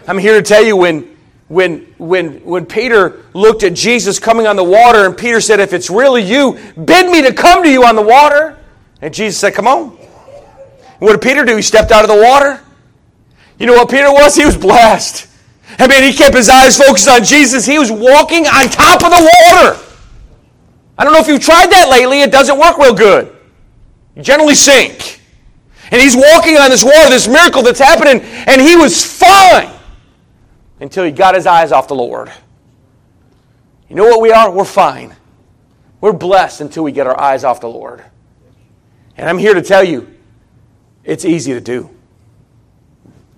I'm 0.08 0.18
here 0.18 0.36
to 0.36 0.42
tell 0.42 0.64
you 0.64 0.76
when, 0.76 1.15
when, 1.48 1.82
when, 1.98 2.44
when 2.44 2.66
Peter 2.66 3.24
looked 3.34 3.64
at 3.64 3.74
Jesus 3.76 4.18
coming 4.18 4.48
on 4.48 4.56
the 4.56 4.64
water, 4.64 5.06
and 5.06 5.16
Peter 5.16 5.40
said, 5.40 5.60
If 5.60 5.74
it's 5.74 5.90
really 5.90 6.24
you, 6.24 6.60
bid 6.84 7.10
me 7.12 7.22
to 7.22 7.34
come 7.34 7.64
to 7.64 7.70
you 7.70 7.86
on 7.86 7.96
the 7.96 8.02
water. 8.02 8.58
And 9.02 9.14
Jesus 9.14 9.40
said, 9.40 9.54
Come 9.54 9.68
on. 9.68 9.90
What 11.00 11.12
did 11.12 11.22
Peter 11.22 11.46
do? 11.46 11.56
He 11.56 11.62
stepped 11.62 11.92
out 11.92 12.04
of 12.04 12.10
the 12.10 12.22
water. 12.22 12.62
You 13.60 13.68
know 13.68 13.74
what 13.74 13.90
Peter 13.90 14.12
was? 14.12 14.36
He 14.36 14.46
was 14.46 14.58
blessed. 14.58 15.28
I 15.78 15.88
mean, 15.88 16.04
he 16.04 16.14
kept 16.14 16.36
his 16.36 16.50
eyes 16.50 16.78
focused 16.78 17.08
on 17.08 17.24
Jesus. 17.24 17.66
He 17.66 17.78
was 17.78 17.92
walking 17.92 18.48
on 18.48 18.70
top 18.70 19.04
of 19.04 19.12
the 19.12 19.32
water. 19.44 19.82
I 20.98 21.04
don't 21.04 21.14
know 21.14 21.20
if 21.20 21.28
you've 21.28 21.42
tried 21.42 21.70
that 21.72 21.90
lately, 21.90 22.22
it 22.22 22.32
doesn't 22.32 22.58
work 22.58 22.78
real 22.78 22.94
good. 22.94 23.36
You 24.16 24.24
generally 24.24 24.56
sink. 24.56 25.22
And 25.92 26.02
he's 26.02 26.16
walking 26.16 26.58
on 26.58 26.70
this 26.70 26.84
water, 26.84 27.10
this 27.10 27.28
miracle 27.28 27.62
that's 27.62 27.80
happening, 27.80 28.22
and 28.22 28.62
he 28.62 28.76
was 28.76 29.04
fine 29.04 29.75
until 30.80 31.04
he 31.04 31.12
got 31.12 31.36
his 31.36 31.48
eyes 31.48 31.72
off 31.72 31.88
the 31.88 31.96
Lord. 31.96 32.32
You 33.90 33.96
know 33.96 34.06
what 34.06 34.22
we 34.22 34.32
are? 34.32 34.52
We're 34.52 34.66
fine. 34.66 35.16
We're 36.02 36.14
blessed 36.14 36.62
until 36.62 36.84
we 36.84 36.92
get 36.92 37.08
our 37.08 37.20
eyes 37.20 37.44
off 37.44 37.62
the 37.62 37.70
Lord. 37.70 38.04
And 39.18 39.30
I'm 39.30 39.38
here 39.38 39.54
to 39.54 39.62
tell 39.62 39.84
you, 39.84 40.14
it's 41.04 41.24
easy 41.24 41.54
to 41.54 41.62
do. 41.62 41.90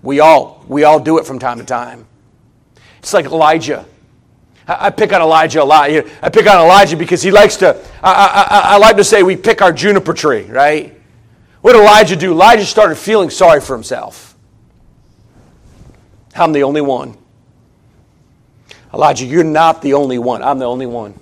We 0.02 0.20
all, 0.20 0.64
we 0.68 0.84
all 0.84 1.00
do 1.00 1.18
it 1.18 1.26
from 1.26 1.38
time 1.38 1.58
to 1.58 1.64
time. 1.64 2.06
It's 2.98 3.12
like 3.12 3.26
Elijah. 3.26 3.86
I 4.66 4.90
pick 4.90 5.12
on 5.12 5.22
Elijah 5.22 5.62
a 5.62 5.64
lot. 5.64 5.88
I 5.90 6.28
pick 6.28 6.46
on 6.46 6.56
Elijah 6.56 6.96
because 6.96 7.22
he 7.22 7.30
likes 7.30 7.56
to, 7.56 7.82
I, 8.02 8.12
I, 8.50 8.74
I 8.74 8.78
like 8.78 8.96
to 8.96 9.04
say 9.04 9.22
we 9.22 9.36
pick 9.36 9.62
our 9.62 9.72
juniper 9.72 10.12
tree, 10.12 10.44
right? 10.44 11.00
What 11.62 11.72
did 11.72 11.80
Elijah 11.80 12.16
do? 12.16 12.32
Elijah 12.32 12.66
started 12.66 12.96
feeling 12.96 13.30
sorry 13.30 13.60
for 13.60 13.74
himself. 13.74 14.36
I'm 16.34 16.52
the 16.52 16.64
only 16.64 16.82
one. 16.82 17.16
Elijah, 18.98 19.26
you're 19.26 19.44
not 19.44 19.80
the 19.80 19.94
only 19.94 20.18
one. 20.18 20.42
I'm 20.42 20.58
the 20.58 20.64
only 20.64 20.86
one. 20.86 21.14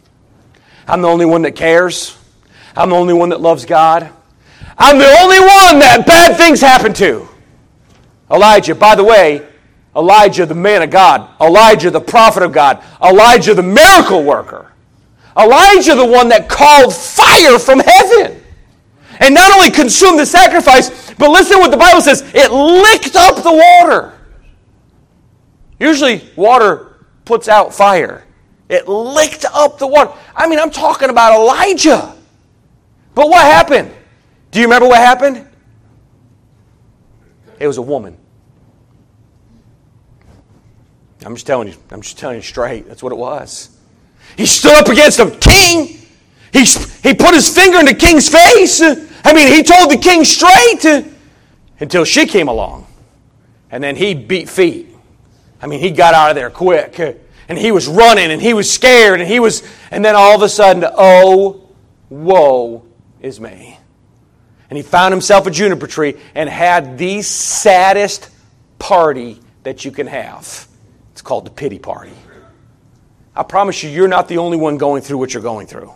I'm 0.89 1.03
the 1.03 1.09
only 1.09 1.27
one 1.27 1.43
that 1.43 1.55
cares. 1.55 2.17
I'm 2.75 2.89
the 2.89 2.97
only 2.97 3.13
one 3.13 3.29
that 3.29 3.43
loves 3.43 3.67
God. 3.67 4.11
I'm 4.79 4.97
the 4.97 5.19
only 5.21 5.39
one 5.39 5.79
that 5.81 6.05
bad 6.07 6.39
things 6.39 6.63
happen 6.63 6.95
to. 6.95 7.29
Elijah, 8.31 8.75
by 8.75 8.95
the 8.95 9.05
way, 9.05 9.47
Elijah, 9.95 10.47
the 10.47 10.55
man 10.55 10.81
of 10.81 10.91
God, 10.91 11.29
Elijah, 11.39 11.91
the 11.91 12.01
prophet 12.01 12.43
of 12.43 12.51
God, 12.51 12.83
Elijah, 13.03 13.53
the 13.53 13.63
miracle 13.63 14.25
worker, 14.25 14.73
Elijah, 15.39 15.95
the 15.95 16.07
one 16.07 16.31
that 16.31 16.49
called 16.49 16.95
fire 16.95 17.59
from 17.59 17.81
heaven 17.81 18.43
and 19.21 19.35
not 19.35 19.53
only 19.55 19.71
consumed 19.71 20.19
the 20.19 20.25
sacrifice, 20.25 21.13
but 21.15 21.29
listen 21.29 21.59
what 21.59 21.71
the 21.71 21.77
Bible 21.77 22.01
says 22.01 22.23
it 22.35 22.51
licked 22.51 23.17
up 23.17 23.43
the 23.43 23.53
water. 23.53 24.15
Usually, 25.79 26.27
water 26.37 26.96
puts 27.27 27.49
out 27.49 27.75
fire. 27.75 28.25
It 28.71 28.89
licked 28.89 29.45
up 29.53 29.79
the 29.79 29.87
water. 29.87 30.13
I 30.35 30.49
mean, 30.49 30.59
I'm 30.59 30.71
talking 30.71 31.11
about 31.11 31.39
Elijah. 31.39 32.17
But 33.15 33.29
what 33.29 33.45
happened? 33.45 33.93
Do 34.51 34.61
you 34.61 34.65
remember 34.65 34.89
what 34.89 34.99
happened? 34.99 35.47
It 37.59 37.67
was 37.67 37.77
a 37.77 37.83
woman. 37.83 38.17
I'm 41.25 41.35
just 41.35 41.47
telling 41.47 41.69
you, 41.69 41.75
I'm 41.91 42.01
just 42.01 42.19
telling 42.19 42.37
you 42.37 42.43
straight. 42.43 42.87
That's 42.89 43.03
what 43.03 43.13
it 43.13 43.17
was. 43.19 43.77
He 44.37 44.47
stood 44.47 44.75
up 44.75 44.89
against 44.89 45.19
a 45.19 45.31
king. 45.31 45.99
He, 46.53 46.65
he 47.03 47.15
put 47.15 47.35
his 47.35 47.49
finger 47.49 47.79
in 47.79 47.87
the 47.87 47.95
king's 47.95 48.29
face. 48.29 48.81
I 48.81 49.33
mean, 49.33 49.53
he 49.53 49.63
told 49.63 49.91
the 49.91 49.99
king 49.99 50.25
straight 50.25 51.13
until 51.81 52.05
she 52.05 52.27
came 52.27 52.49
along. 52.49 52.87
And 53.71 53.83
then 53.83 53.97
he 53.97 54.15
beat 54.15 54.49
feet. 54.49 54.86
I 55.61 55.67
mean, 55.67 55.81
he 55.81 55.91
got 55.91 56.15
out 56.15 56.31
of 56.31 56.37
there 56.37 56.51
quick. 56.51 57.23
And 57.49 57.57
he 57.57 57.71
was 57.71 57.87
running 57.87 58.31
and 58.33 58.43
he 58.43 58.55
was 58.55 58.71
scared 58.71 59.21
and 59.21 59.29
he 59.29 59.39
was, 59.39 59.63
and 59.91 60.05
then 60.05 60.17
all 60.17 60.35
of 60.35 60.43
a 60.43 60.49
sudden, 60.49 60.85
oh, 60.85 61.69
woe 62.11 62.85
is 63.21 63.41
me. 63.41 63.79
And 64.69 64.77
he 64.77 64.83
found 64.83 65.13
himself 65.13 65.47
a 65.47 65.51
juniper 65.51 65.87
tree 65.87 66.17
and 66.35 66.49
had 66.49 66.99
the 66.99 67.23
saddest 67.23 68.31
party 68.79 69.41
that 69.63 69.85
you 69.85 69.91
can 69.91 70.07
have 70.07 70.67
It's 71.13 71.23
called 71.23 71.47
the 71.47 71.51
pity 71.51 71.79
party. 71.79 72.13
I 73.35 73.43
promise 73.43 73.83
you, 73.83 73.91
you're 73.91 74.09
not 74.09 74.29
the 74.29 74.39
only 74.39 74.57
one 74.57 74.77
going 74.77 75.03
through 75.03 75.19
what 75.19 75.35
you're 75.35 75.43
going 75.43 75.67
through. 75.67 75.93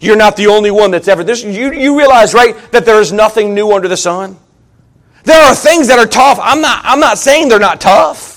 You're 0.00 0.16
not 0.16 0.36
the 0.36 0.48
only 0.48 0.70
one 0.70 0.90
that's 0.90 1.08
ever 1.08 1.22
this. 1.22 1.44
You, 1.44 1.72
you 1.72 1.96
realize, 1.96 2.34
right, 2.34 2.56
that 2.72 2.84
there 2.84 3.00
is 3.00 3.12
nothing 3.12 3.54
new 3.54 3.72
under 3.72 3.86
the 3.86 3.96
sun? 3.96 4.36
There 5.24 5.40
are 5.40 5.54
things 5.54 5.88
that 5.88 5.98
are 5.98 6.06
tough. 6.06 6.38
I'm 6.42 6.60
not, 6.60 6.80
I'm 6.84 6.98
not 6.98 7.18
saying 7.18 7.48
they're 7.48 7.60
not 7.60 7.80
tough. 7.80 8.31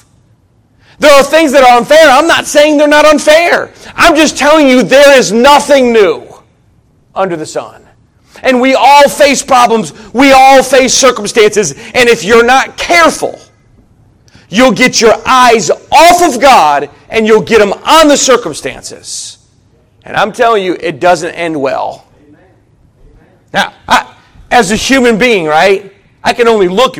There 0.99 1.11
are 1.11 1.23
things 1.23 1.51
that 1.51 1.63
are 1.63 1.77
unfair. 1.77 2.09
I'm 2.09 2.27
not 2.27 2.45
saying 2.45 2.77
they're 2.77 2.87
not 2.87 3.05
unfair. 3.05 3.73
I'm 3.95 4.15
just 4.15 4.37
telling 4.37 4.67
you 4.67 4.83
there 4.83 5.17
is 5.17 5.31
nothing 5.31 5.91
new 5.91 6.27
under 7.13 7.35
the 7.35 7.45
sun. 7.45 7.85
And 8.43 8.61
we 8.61 8.75
all 8.75 9.07
face 9.09 9.41
problems. 9.41 9.93
We 10.13 10.31
all 10.31 10.61
face 10.63 10.93
circumstances. 10.93 11.71
And 11.93 12.09
if 12.09 12.23
you're 12.23 12.45
not 12.45 12.77
careful, 12.77 13.39
You'll 14.49 14.71
get 14.71 15.01
your 15.01 15.15
eyes 15.25 15.69
off 15.69 16.21
of 16.21 16.39
God 16.39 16.89
and 17.09 17.25
you'll 17.25 17.41
get 17.41 17.59
them 17.59 17.73
on 17.73 18.07
the 18.07 18.17
circumstances. 18.17 19.49
And 20.03 20.15
I'm 20.15 20.31
telling 20.31 20.63
you, 20.63 20.77
it 20.79 20.99
doesn't 20.99 21.31
end 21.31 21.59
well. 21.59 22.07
Now, 23.53 23.73
I, 23.87 24.15
as 24.51 24.71
a 24.71 24.75
human 24.75 25.17
being, 25.17 25.45
right, 25.45 25.93
I 26.23 26.33
can 26.33 26.47
only 26.47 26.67
look 26.67 26.97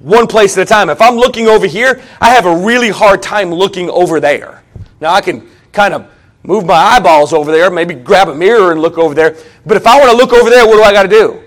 one 0.00 0.26
place 0.26 0.56
at 0.56 0.62
a 0.62 0.66
time. 0.66 0.90
If 0.90 1.00
I'm 1.00 1.16
looking 1.16 1.48
over 1.48 1.66
here, 1.66 2.02
I 2.20 2.30
have 2.30 2.46
a 2.46 2.56
really 2.56 2.90
hard 2.90 3.22
time 3.22 3.52
looking 3.52 3.90
over 3.90 4.20
there. 4.20 4.62
Now, 5.00 5.12
I 5.12 5.20
can 5.20 5.48
kind 5.72 5.94
of 5.94 6.10
move 6.42 6.64
my 6.64 6.74
eyeballs 6.74 7.32
over 7.32 7.52
there, 7.52 7.70
maybe 7.70 7.94
grab 7.94 8.28
a 8.28 8.34
mirror 8.34 8.72
and 8.72 8.80
look 8.80 8.98
over 8.98 9.14
there. 9.14 9.36
But 9.66 9.76
if 9.76 9.86
I 9.86 9.98
want 9.98 10.10
to 10.10 10.16
look 10.16 10.32
over 10.32 10.50
there, 10.50 10.66
what 10.66 10.76
do 10.76 10.82
I 10.82 10.92
got 10.92 11.02
to 11.02 11.08
do? 11.08 11.42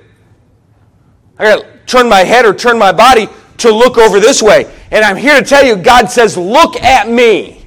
I 1.38 1.44
got 1.44 1.62
to 1.62 1.80
turn 1.86 2.08
my 2.08 2.24
head 2.24 2.46
or 2.46 2.54
turn 2.54 2.78
my 2.78 2.92
body 2.92 3.28
to 3.58 3.72
look 3.72 3.98
over 3.98 4.20
this 4.20 4.42
way. 4.42 4.72
And 4.92 5.04
I'm 5.04 5.16
here 5.16 5.40
to 5.40 5.46
tell 5.46 5.66
you, 5.66 5.76
God 5.76 6.10
says, 6.10 6.38
Look 6.38 6.76
at 6.82 7.10
me. 7.10 7.61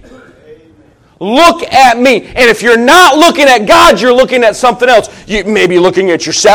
Look 1.21 1.63
at 1.63 1.99
me. 1.99 2.23
And 2.27 2.51
if 2.51 2.61
you're 2.61 2.79
not 2.79 3.17
looking 3.17 3.45
at 3.45 3.67
God, 3.67 4.01
you're 4.01 4.13
looking 4.13 4.43
at 4.43 4.57
something 4.57 4.89
else. 4.89 5.09
You 5.29 5.45
may 5.45 5.67
be 5.67 5.79
looking 5.79 6.11
at 6.11 6.27
yourself. 6.27 6.55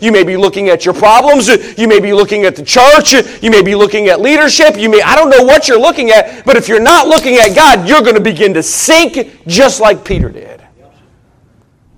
You 0.00 0.12
may 0.12 0.22
be 0.22 0.36
looking 0.36 0.68
at 0.68 0.84
your 0.84 0.94
problems. 0.94 1.48
You 1.76 1.88
may 1.88 2.00
be 2.00 2.12
looking 2.12 2.44
at 2.44 2.56
the 2.56 2.62
church. 2.62 3.12
You 3.42 3.50
may 3.50 3.62
be 3.62 3.74
looking 3.74 4.08
at 4.08 4.20
leadership. 4.20 4.78
You 4.78 4.88
may, 4.88 5.02
I 5.02 5.16
don't 5.16 5.30
know 5.30 5.42
what 5.42 5.68
you're 5.68 5.80
looking 5.80 6.10
at, 6.10 6.44
but 6.44 6.56
if 6.56 6.68
you're 6.68 6.80
not 6.80 7.08
looking 7.08 7.36
at 7.36 7.54
God, 7.54 7.88
you're 7.88 8.02
going 8.02 8.14
to 8.14 8.20
begin 8.20 8.54
to 8.54 8.62
sink 8.62 9.42
just 9.46 9.80
like 9.80 10.04
Peter 10.04 10.28
did. 10.28 10.60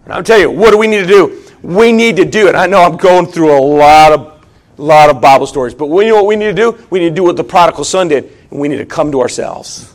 And 0.04 0.14
I'll 0.14 0.22
tell 0.22 0.38
you, 0.38 0.50
what 0.50 0.70
do 0.70 0.78
we 0.78 0.86
need 0.86 1.00
to 1.00 1.06
do? 1.06 1.44
We 1.62 1.92
need 1.92 2.16
to 2.16 2.24
do 2.24 2.48
it. 2.48 2.54
I 2.54 2.66
know 2.66 2.82
I'm 2.82 2.96
going 2.96 3.26
through 3.26 3.56
a 3.56 3.60
lot 3.60 4.12
of 4.12 4.38
lot 4.78 5.10
of 5.10 5.20
Bible 5.20 5.46
stories. 5.46 5.74
But 5.74 5.86
you 5.86 6.08
know 6.08 6.16
what 6.16 6.26
we 6.26 6.36
need 6.36 6.46
to 6.46 6.54
do? 6.54 6.86
We 6.90 7.00
need 7.00 7.10
to 7.10 7.14
do 7.14 7.24
what 7.24 7.36
the 7.36 7.44
prodigal 7.44 7.84
son 7.84 8.08
did, 8.08 8.32
and 8.50 8.60
we 8.60 8.68
need 8.68 8.78
to 8.78 8.86
come 8.86 9.12
to 9.12 9.20
ourselves. 9.20 9.92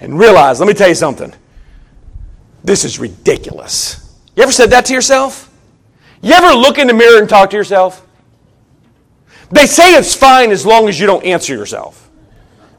And 0.00 0.18
realize, 0.18 0.60
let 0.60 0.66
me 0.66 0.74
tell 0.74 0.88
you 0.88 0.94
something. 0.94 1.32
This 2.62 2.84
is 2.84 2.98
ridiculous. 2.98 4.16
You 4.36 4.42
ever 4.42 4.52
said 4.52 4.70
that 4.70 4.84
to 4.86 4.94
yourself? 4.94 5.52
You 6.22 6.32
ever 6.32 6.54
look 6.54 6.78
in 6.78 6.86
the 6.86 6.94
mirror 6.94 7.18
and 7.18 7.28
talk 7.28 7.50
to 7.50 7.56
yourself? 7.56 8.04
They 9.50 9.66
say 9.66 9.94
it's 9.94 10.14
fine 10.14 10.50
as 10.50 10.66
long 10.66 10.88
as 10.88 11.00
you 11.00 11.06
don't 11.06 11.24
answer 11.24 11.54
yourself. 11.54 12.10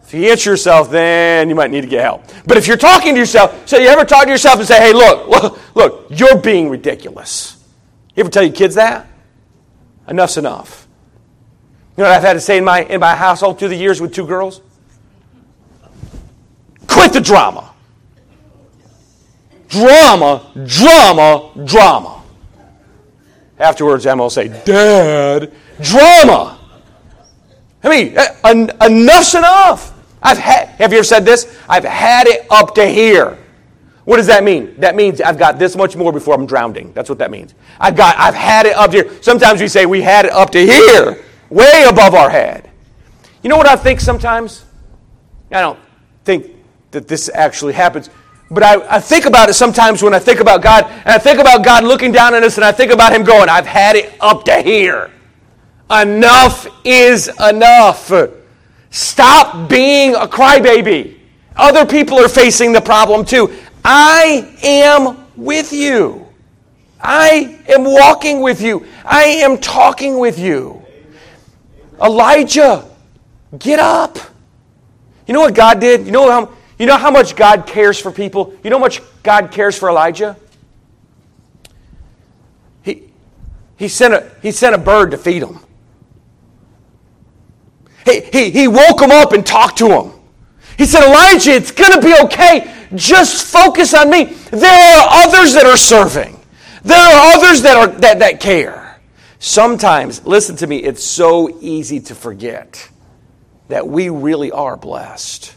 If 0.04 0.14
you 0.14 0.32
answer 0.32 0.52
yourself, 0.52 0.90
then 0.90 1.50
you 1.50 1.56
might 1.56 1.72
need 1.72 1.82
to 1.82 1.88
get 1.88 2.02
help. 2.02 2.24
But 2.46 2.58
if 2.58 2.68
you're 2.68 2.78
talking 2.78 3.14
to 3.14 3.20
yourself, 3.20 3.68
so 3.68 3.78
you 3.78 3.88
ever 3.88 4.06
talk 4.06 4.26
to 4.26 4.30
yourself 4.30 4.60
and 4.60 4.68
say, 4.68 4.80
hey, 4.80 4.94
look, 4.94 5.28
look, 5.28 5.76
look, 5.76 6.08
you're 6.10 6.38
being 6.38 6.70
ridiculous. 6.70 7.64
You 8.16 8.22
ever 8.22 8.30
tell 8.30 8.44
your 8.44 8.54
kids 8.54 8.76
that? 8.76 9.08
Enough's 10.08 10.38
enough. 10.38 10.88
You 11.96 12.04
know 12.04 12.10
what 12.10 12.18
I've 12.18 12.24
had 12.24 12.34
to 12.34 12.40
say 12.40 12.58
in 12.58 12.64
my, 12.64 12.84
in 12.84 13.00
my 13.00 13.16
household 13.16 13.60
through 13.60 13.70
the 13.70 13.76
years 13.76 14.02
with 14.02 14.14
two 14.14 14.26
girls? 14.26 14.62
Quit 17.10 17.24
the 17.24 17.28
drama. 17.28 17.74
Drama, 19.68 20.46
drama, 20.68 21.52
drama. 21.66 22.22
Afterwards, 23.58 24.06
Emma 24.06 24.24
will 24.24 24.30
say, 24.30 24.48
Dad, 24.64 25.52
drama. 25.82 26.60
I 27.84 27.90
mean, 27.90 28.16
en- 28.44 28.70
enough's 28.82 29.34
enough. 29.34 29.92
I've 30.22 30.38
had, 30.38 30.68
have 30.68 30.92
you 30.92 31.00
ever 31.00 31.04
said 31.04 31.26
this? 31.26 31.58
I've 31.68 31.84
had 31.84 32.28
it 32.28 32.46
up 32.52 32.76
to 32.76 32.86
here. 32.86 33.40
What 34.06 34.18
does 34.18 34.28
that 34.28 34.44
mean? 34.44 34.76
That 34.80 34.96
means 34.96 35.20
I've 35.20 35.40
got 35.40 35.58
this 35.58 35.76
much 35.76 35.96
more 35.96 36.12
before 36.12 36.36
I'm 36.36 36.46
drowning. 36.46 36.94
That's 36.94 37.10
what 37.10 37.18
that 37.18 37.32
means. 37.32 37.56
I've 37.80 37.96
got, 37.96 38.18
I've 38.20 38.36
had 38.36 38.68
it 38.68 38.76
up 38.76 38.92
to 38.92 38.98
here. 38.98 39.24
Sometimes 39.24 39.62
we 39.62 39.68
say 39.68 39.88
we 39.88 40.04
had 40.04 40.26
it 40.26 40.32
up 40.32 40.52
to 40.52 40.64
here, 40.64 41.24
way 41.50 41.86
above 41.88 42.14
our 42.14 42.30
head. 42.30 42.70
You 43.42 43.50
know 43.50 43.58
what 43.58 43.68
I 43.68 43.78
think 43.78 44.00
sometimes? 44.00 44.64
I 45.52 45.62
don't 45.62 45.80
think 46.24 46.59
that 46.92 47.08
this 47.08 47.30
actually 47.34 47.74
happens. 47.74 48.10
But 48.52 48.64
I, 48.64 48.96
I 48.96 49.00
think 49.00 49.26
about 49.26 49.50
it 49.50 49.54
sometimes 49.54 50.02
when 50.02 50.14
I 50.14 50.20
think 50.20 50.40
about 50.40 50.62
God, 50.62 50.86
and 50.86 51.10
I 51.10 51.20
think 51.20 51.40
about 51.40 51.64
God 51.64 51.84
looking 51.84 52.12
down 52.12 52.34
on 52.34 52.44
us, 52.44 52.58
and 52.58 52.66
I 52.66 52.72
think 52.72 52.92
about 52.92 53.14
Him 53.14 53.24
going, 53.24 53.48
I've 53.48 53.68
had 53.68 53.96
it 53.96 54.14
up 54.20 54.44
to 54.46 54.62
here. 54.62 55.12
Enough 55.92 56.68
is 56.84 57.30
enough. 57.40 58.12
Stop 58.90 59.70
being 59.70 60.16
a 60.16 60.28
crybaby. 60.28 61.18
Other 61.56 61.86
people 61.86 62.18
are 62.20 62.30
facing 62.30 62.74
the 62.74 62.82
problem 62.82 63.26
too. 63.26 63.54
I 63.84 64.58
am 64.64 65.26
with 65.36 65.72
you. 65.72 66.28
I 67.02 67.60
am 67.68 67.84
walking 67.86 68.42
with 68.42 68.62
you. 68.62 68.86
I 69.06 69.24
am 69.26 69.58
talking 69.58 70.20
with 70.20 70.38
you. 70.38 70.82
Elijah, 72.02 72.86
get 73.58 73.80
up. 73.80 74.18
You 75.28 75.34
know 75.34 75.42
what 75.42 75.54
God 75.54 75.80
did? 75.80 76.06
You 76.06 76.12
know 76.12 76.30
how, 76.30 76.52
you 76.80 76.86
know 76.86 76.98
how 76.98 77.12
much 77.12 77.36
God 77.36 77.68
cares 77.68 78.00
for 78.00 78.10
people? 78.10 78.58
You 78.64 78.70
know 78.70 78.78
how 78.78 78.84
much 78.84 79.02
God 79.22 79.52
cares 79.52 79.78
for 79.78 79.90
Elijah? 79.90 80.38
He, 82.82 83.04
he, 83.78 83.90
sent, 83.90 84.14
a, 84.14 84.32
he 84.42 84.52
sent 84.52 84.74
a 84.74 84.78
bird 84.78 85.12
to 85.12 85.18
feed 85.18 85.44
him. 85.44 85.60
He, 88.06 88.22
he, 88.22 88.50
he 88.50 88.68
woke 88.70 89.02
him 89.02 89.12
up 89.12 89.34
and 89.34 89.46
talked 89.46 89.78
to 89.80 89.90
him. 89.90 90.14
He 90.78 90.86
said, 90.86 91.06
Elijah, 91.06 91.52
it's 91.52 91.72
going 91.72 91.92
to 91.92 92.02
be 92.02 92.16
okay. 92.24 92.74
Just 92.96 93.52
focus 93.52 93.94
on 93.94 94.10
me. 94.10 94.24
There 94.24 94.72
are 94.72 95.28
others 95.28 95.54
that 95.56 95.66
are 95.66 95.76
serving. 95.76 96.40
There 96.84 96.98
are 96.98 97.36
others 97.36 97.62
that, 97.64 97.76
are, 97.76 97.88
that, 98.00 98.20
that 98.20 98.40
care. 98.40 99.02
Sometimes, 99.40 100.26
listen 100.26 100.56
to 100.58 100.68
me, 100.68 100.78
it's 100.78 101.04
so 101.04 101.60
easy 101.60 102.00
to 102.00 102.16
forget 102.16 102.90
that 103.68 103.86
we 103.86 104.08
really 104.08 104.52
are 104.52 104.78
blessed. 104.78 105.56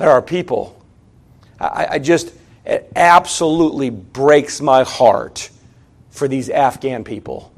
There 0.00 0.10
are 0.10 0.22
people, 0.22 0.82
I, 1.60 1.86
I 1.90 1.98
just, 1.98 2.32
it 2.64 2.90
absolutely 2.96 3.90
breaks 3.90 4.62
my 4.62 4.82
heart 4.82 5.50
for 6.08 6.26
these 6.26 6.48
Afghan 6.48 7.04
people. 7.04 7.52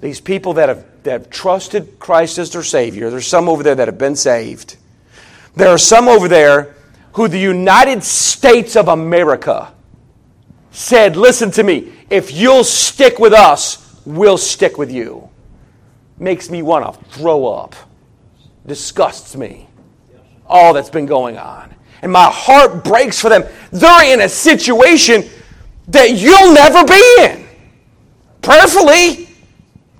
These 0.00 0.20
people 0.20 0.54
that 0.54 0.68
have, 0.68 0.84
that 1.04 1.12
have 1.12 1.30
trusted 1.30 2.00
Christ 2.00 2.38
as 2.38 2.50
their 2.50 2.64
Savior. 2.64 3.10
There's 3.10 3.28
some 3.28 3.48
over 3.48 3.62
there 3.62 3.76
that 3.76 3.86
have 3.86 3.96
been 3.96 4.16
saved. 4.16 4.76
There 5.54 5.68
are 5.68 5.78
some 5.78 6.08
over 6.08 6.26
there 6.26 6.74
who 7.12 7.28
the 7.28 7.38
United 7.38 8.02
States 8.02 8.74
of 8.74 8.88
America 8.88 9.72
said, 10.72 11.16
Listen 11.16 11.52
to 11.52 11.62
me, 11.62 11.92
if 12.10 12.32
you'll 12.32 12.64
stick 12.64 13.20
with 13.20 13.32
us, 13.32 14.00
we'll 14.04 14.36
stick 14.36 14.78
with 14.78 14.90
you. 14.90 15.30
Makes 16.18 16.50
me 16.50 16.62
want 16.62 16.92
to 16.92 17.04
throw 17.10 17.46
up. 17.46 17.76
Disgusts 18.66 19.36
me. 19.36 19.68
All 20.52 20.74
that's 20.74 20.90
been 20.90 21.06
going 21.06 21.38
on. 21.38 21.74
And 22.02 22.12
my 22.12 22.30
heart 22.30 22.84
breaks 22.84 23.18
for 23.18 23.30
them. 23.30 23.44
They're 23.70 24.12
in 24.12 24.20
a 24.20 24.28
situation 24.28 25.24
that 25.88 26.12
you'll 26.12 26.52
never 26.52 26.84
be 26.84 27.16
in. 27.20 27.48
Prayerfully, 28.42 29.28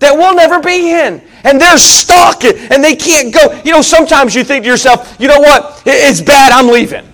that 0.00 0.14
we'll 0.14 0.34
never 0.34 0.60
be 0.60 0.90
in. 0.90 1.22
And 1.44 1.60
they're 1.60 1.78
stuck 1.78 2.44
and 2.44 2.84
they 2.84 2.94
can't 2.94 3.32
go. 3.32 3.60
You 3.64 3.72
know, 3.72 3.82
sometimes 3.82 4.34
you 4.34 4.44
think 4.44 4.64
to 4.64 4.70
yourself, 4.70 5.16
you 5.18 5.26
know 5.26 5.40
what? 5.40 5.82
It's 5.86 6.20
bad, 6.20 6.52
I'm 6.52 6.68
leaving. 6.68 7.08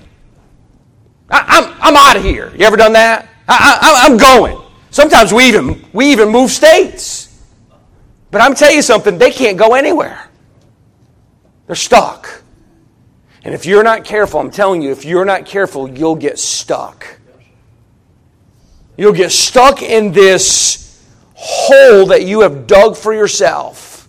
I, 1.31 1.39
am 1.39 1.65
I'm, 1.65 1.77
I'm 1.81 1.97
out 1.97 2.17
of 2.17 2.25
here. 2.25 2.53
You 2.57 2.67
ever 2.67 2.77
done 2.77 2.95
that? 2.95 3.29
I, 3.47 3.79
I, 3.81 4.07
I'm 4.07 4.17
going. 4.17 4.59
Sometimes 4.91 5.33
we 5.33 5.45
even, 5.45 5.85
we 5.93 6.11
even 6.11 6.31
move 6.31 6.51
states. 6.51 7.47
But 8.31 8.41
I'm 8.41 8.55
telling 8.55 8.77
you 8.77 8.83
something, 8.83 9.17
they 9.17 9.31
can't 9.31 9.57
go 9.57 9.75
anywhere. 9.75 10.29
They're 11.67 11.77
stuck. 11.77 12.43
And 13.49 13.55
if 13.55 13.65
you're 13.65 13.83
not 13.83 14.05
careful, 14.05 14.41
I'm 14.41 14.51
telling 14.51 14.83
you, 14.83 14.91
if 14.91 15.07
you're 15.07 15.25
not 15.25 15.47
careful, 15.47 15.89
you'll 15.89 16.17
get 16.17 16.39
stuck. 16.39 17.19
You'll 18.99 19.15
get 19.15 19.33
stuck 19.33 19.81
in 19.81 20.13
this 20.13 21.03
hole 21.33 22.05
that 22.09 22.27
you 22.27 22.41
have 22.43 22.67
dug 22.67 22.95
for 22.95 23.15
yourself. 23.15 24.07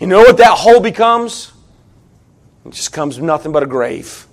You 0.00 0.06
know 0.06 0.20
what 0.20 0.38
that 0.38 0.56
hole 0.56 0.80
becomes? 0.80 1.52
It 2.64 2.72
just 2.72 2.94
comes 2.94 3.18
nothing 3.18 3.52
but 3.52 3.62
a 3.62 3.66
grave. 3.66 4.26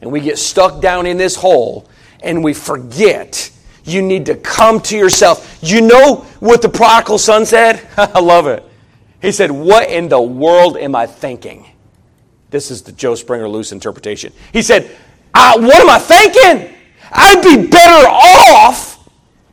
And 0.00 0.10
we 0.10 0.18
get 0.18 0.36
stuck 0.36 0.80
down 0.80 1.06
in 1.06 1.16
this 1.16 1.36
hole 1.36 1.88
and 2.24 2.42
we 2.42 2.54
forget 2.54 3.52
you 3.84 4.02
need 4.02 4.26
to 4.26 4.34
come 4.34 4.80
to 4.80 4.98
yourself. 4.98 5.60
You 5.62 5.80
know 5.80 6.26
what 6.40 6.60
the 6.60 6.68
prodigal 6.68 7.18
son 7.18 7.46
said? 7.46 7.86
I 7.96 8.18
love 8.18 8.48
it. 8.48 8.64
He 9.22 9.30
said, 9.30 9.52
What 9.52 9.88
in 9.88 10.08
the 10.08 10.20
world 10.20 10.76
am 10.76 10.96
I 10.96 11.06
thinking? 11.06 11.66
This 12.54 12.70
is 12.70 12.82
the 12.82 12.92
Joe 12.92 13.16
Springer 13.16 13.48
loose 13.48 13.72
interpretation. 13.72 14.32
He 14.52 14.62
said, 14.62 14.84
What 15.34 15.74
am 15.74 15.90
I 15.90 15.98
thinking? 15.98 16.72
I'd 17.10 17.42
be 17.42 17.66
better 17.66 18.08
off 18.08 19.08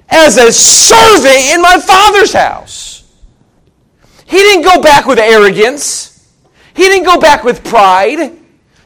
as 0.07 0.37
a 0.37 0.51
servant 0.51 1.51
in 1.51 1.63
my 1.63 1.79
father's 1.79 2.31
house. 2.31 3.11
He 4.27 4.37
didn't 4.37 4.65
go 4.65 4.83
back 4.83 5.07
with 5.07 5.17
arrogance. 5.17 6.31
He 6.75 6.83
didn't 6.83 7.05
go 7.05 7.19
back 7.19 7.43
with 7.43 7.63
pride. 7.63 8.37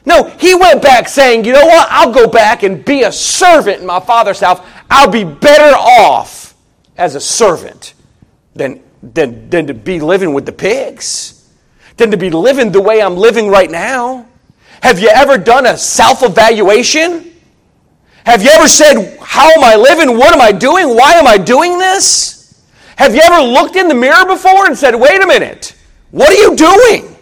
No, 0.06 0.30
he 0.40 0.54
went 0.54 0.80
back 0.80 1.10
saying, 1.10 1.44
you 1.44 1.52
know 1.52 1.66
what? 1.66 1.86
I'll 1.90 2.10
go 2.10 2.26
back 2.26 2.62
and 2.62 2.82
be 2.82 3.02
a 3.02 3.12
servant 3.12 3.82
in 3.82 3.86
my 3.86 4.00
father's 4.00 4.40
house. 4.40 4.66
I'll 4.88 5.10
be 5.10 5.24
better 5.24 5.76
off 5.76 6.54
as 6.96 7.16
a 7.16 7.20
servant 7.20 7.92
than, 8.54 8.82
than, 9.02 9.50
than 9.50 9.66
to 9.66 9.74
be 9.74 10.00
living 10.00 10.32
with 10.32 10.46
the 10.46 10.52
pigs, 10.52 11.35
than 11.96 12.10
to 12.10 12.16
be 12.16 12.30
living 12.30 12.72
the 12.72 12.80
way 12.80 13.00
I'm 13.00 13.16
living 13.16 13.48
right 13.48 13.70
now. 13.70 14.26
Have 14.82 14.98
you 14.98 15.08
ever 15.08 15.38
done 15.38 15.66
a 15.66 15.76
self 15.76 16.22
evaluation? 16.22 17.32
Have 18.24 18.42
you 18.42 18.50
ever 18.50 18.68
said, 18.68 19.18
How 19.20 19.48
am 19.50 19.64
I 19.64 19.76
living? 19.76 20.16
What 20.16 20.34
am 20.34 20.40
I 20.40 20.52
doing? 20.52 20.88
Why 20.88 21.12
am 21.12 21.26
I 21.26 21.38
doing 21.38 21.78
this? 21.78 22.62
Have 22.96 23.14
you 23.14 23.20
ever 23.22 23.42
looked 23.42 23.76
in 23.76 23.88
the 23.88 23.94
mirror 23.94 24.26
before 24.26 24.66
and 24.66 24.76
said, 24.76 24.94
Wait 24.94 25.22
a 25.22 25.26
minute, 25.26 25.76
what 26.10 26.30
are 26.30 26.34
you 26.34 26.56
doing? 26.56 27.16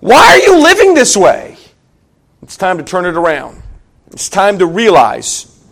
Why 0.00 0.32
are 0.32 0.38
you 0.38 0.62
living 0.62 0.94
this 0.94 1.16
way? 1.16 1.56
It's 2.42 2.56
time 2.56 2.78
to 2.78 2.84
turn 2.84 3.04
it 3.04 3.16
around. 3.16 3.62
It's 4.12 4.28
time 4.28 4.58
to 4.58 4.66
realize 4.66 5.62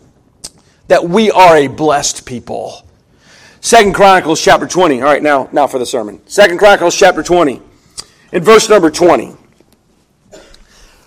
that 0.89 1.05
we 1.05 1.31
are 1.31 1.57
a 1.57 1.69
blessed 1.69 2.27
people. 2.27 2.87
Second 3.61 3.95
Chronicles 3.95 4.41
chapter 4.43 4.67
20. 4.67 5.01
All 5.01 5.07
right, 5.07 5.23
now, 5.23 5.49
now 5.53 5.67
for 5.67 5.79
the 5.79 5.87
sermon. 5.87 6.21
Second 6.27 6.59
Chronicles 6.59 6.97
chapter 6.97 7.23
20. 7.23 7.63
In 8.37 8.45
verse 8.45 8.69
number 8.69 8.91
20. 8.91 9.35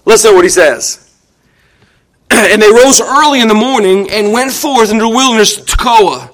Listen 0.04 0.32
to 0.32 0.36
what 0.36 0.44
he 0.44 0.50
says. 0.50 1.14
and 2.32 2.60
they 2.60 2.72
rose 2.72 3.00
early 3.00 3.40
in 3.40 3.48
the 3.48 3.54
morning 3.54 4.10
and 4.10 4.34
went 4.34 4.52
forth 4.52 4.90
into 4.90 5.04
the 5.04 5.10
wilderness 5.10 5.58
to 5.58 5.62
Tekoa. 5.62 6.34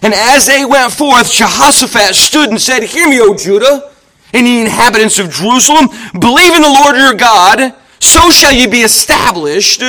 And 0.00 0.14
as 0.14 0.46
they 0.46 0.64
went 0.64 0.94
forth, 0.94 1.30
Jehoshaphat 1.30 2.14
stood 2.14 2.48
and 2.48 2.58
said, 2.58 2.84
Hear 2.84 3.06
me, 3.06 3.20
O 3.20 3.36
Judah, 3.36 3.92
and 4.32 4.46
ye 4.46 4.62
inhabitants 4.62 5.18
of 5.18 5.28
Jerusalem, 5.28 5.88
believe 6.18 6.54
in 6.54 6.62
the 6.62 6.80
Lord 6.82 6.96
your 6.96 7.12
God, 7.12 7.74
so 7.98 8.30
shall 8.30 8.54
ye 8.54 8.66
be 8.66 8.80
established. 8.80 9.82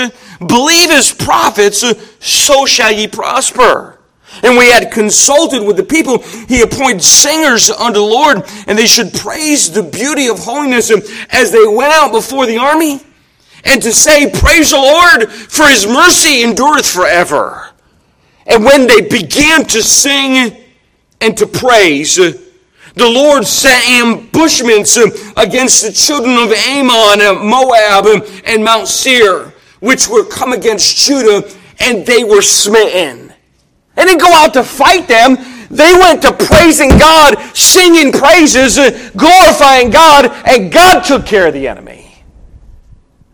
Believe 0.46 0.92
his 0.92 1.14
prophets, 1.14 1.82
so 2.20 2.66
shall 2.66 2.92
ye 2.92 3.08
prosper. 3.08 4.01
And 4.44 4.58
we 4.58 4.70
had 4.70 4.92
consulted 4.92 5.64
with 5.64 5.78
the 5.78 5.84
people. 5.84 6.20
He 6.48 6.62
appointed 6.62 7.04
singers 7.04 7.70
unto 7.70 8.00
the 8.00 8.06
Lord, 8.06 8.44
and 8.68 8.78
they 8.78 8.88
should 8.88 9.14
praise 9.14 9.72
the 9.72 9.84
beauty 9.84 10.28
of 10.28 10.40
holiness 10.40 10.92
as 11.30 11.52
they 11.52 11.68
went 11.68 11.94
out 11.94 12.12
before 12.12 12.46
the 12.46 12.58
army 12.58 13.02
and 13.66 13.82
to 13.82 13.94
say, 13.94 14.32
Praise 14.32 14.72
the 14.72 14.78
Lord, 14.78 15.32
for 15.32 15.68
his 15.68 15.88
mercy 15.88 16.44
endureth 16.44 16.90
forever. 16.90 17.70
And 18.48 18.66
when 18.66 18.88
they 18.88 19.02
began 19.02 19.66
to 19.66 19.84
sing 19.84 20.58
and 21.20 21.38
to 21.38 21.46
praise, 21.46 22.16
the 22.16 23.10
Lord 23.10 23.46
set 23.46 23.84
ambushments 23.88 24.98
against 25.38 25.84
the 25.84 25.92
children 25.94 26.36
of 26.38 26.52
Ammon, 26.52 27.48
Moab, 27.48 28.06
and 28.46 28.64
Mount 28.64 28.88
Seir, 28.88 29.54
which 29.80 30.08
were 30.10 30.26
come 30.26 30.54
against 30.54 30.98
Judah, 30.98 31.48
and 31.80 32.06
they 32.06 32.24
were 32.24 32.42
smitten. 32.42 33.21
They 33.96 34.06
didn't 34.06 34.22
go 34.22 34.32
out 34.34 34.54
to 34.54 34.64
fight 34.64 35.08
them. 35.08 35.38
They 35.70 35.94
went 35.94 36.22
to 36.24 36.34
praising 36.34 36.90
God, 36.98 37.38
singing 37.56 38.12
praises, 38.12 38.76
glorifying 39.12 39.90
God, 39.90 40.26
and 40.46 40.72
God 40.72 41.02
took 41.02 41.26
care 41.26 41.48
of 41.48 41.54
the 41.54 41.68
enemy. 41.68 42.24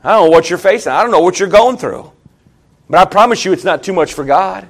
I 0.04 0.12
don't 0.12 0.26
know 0.26 0.32
what 0.32 0.50
you're 0.50 0.60
facing. 0.60 0.92
I 0.92 1.02
don't 1.02 1.12
know 1.12 1.22
what 1.22 1.40
you're 1.40 1.50
going 1.50 1.78
through. 1.78 2.12
But 2.90 3.00
I 3.00 3.06
promise 3.06 3.44
you 3.44 3.54
it's 3.54 3.64
not 3.64 3.84
too 3.84 3.94
much 3.94 4.14
for 4.14 4.24
God. 4.24 4.68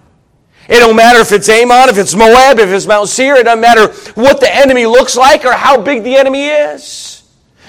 It 0.68 0.80
don't 0.80 0.96
matter 0.96 1.20
if 1.20 1.32
it's 1.32 1.48
Ammon, 1.48 1.90
if 1.90 1.98
it's 1.98 2.16
Moab, 2.16 2.60
if 2.60 2.70
it's 2.70 2.86
Mount 2.86 3.08
Seir. 3.08 3.36
It 3.36 3.44
doesn't 3.44 3.62
matter 3.62 3.88
what 4.20 4.40
the 4.40 4.54
enemy 4.54 4.86
looks 4.86 5.16
like 5.16 5.46
or 5.46 5.54
how 5.54 5.82
big 5.82 6.04
the 6.04 6.16
enemy 6.16 6.48
is. 6.48 7.07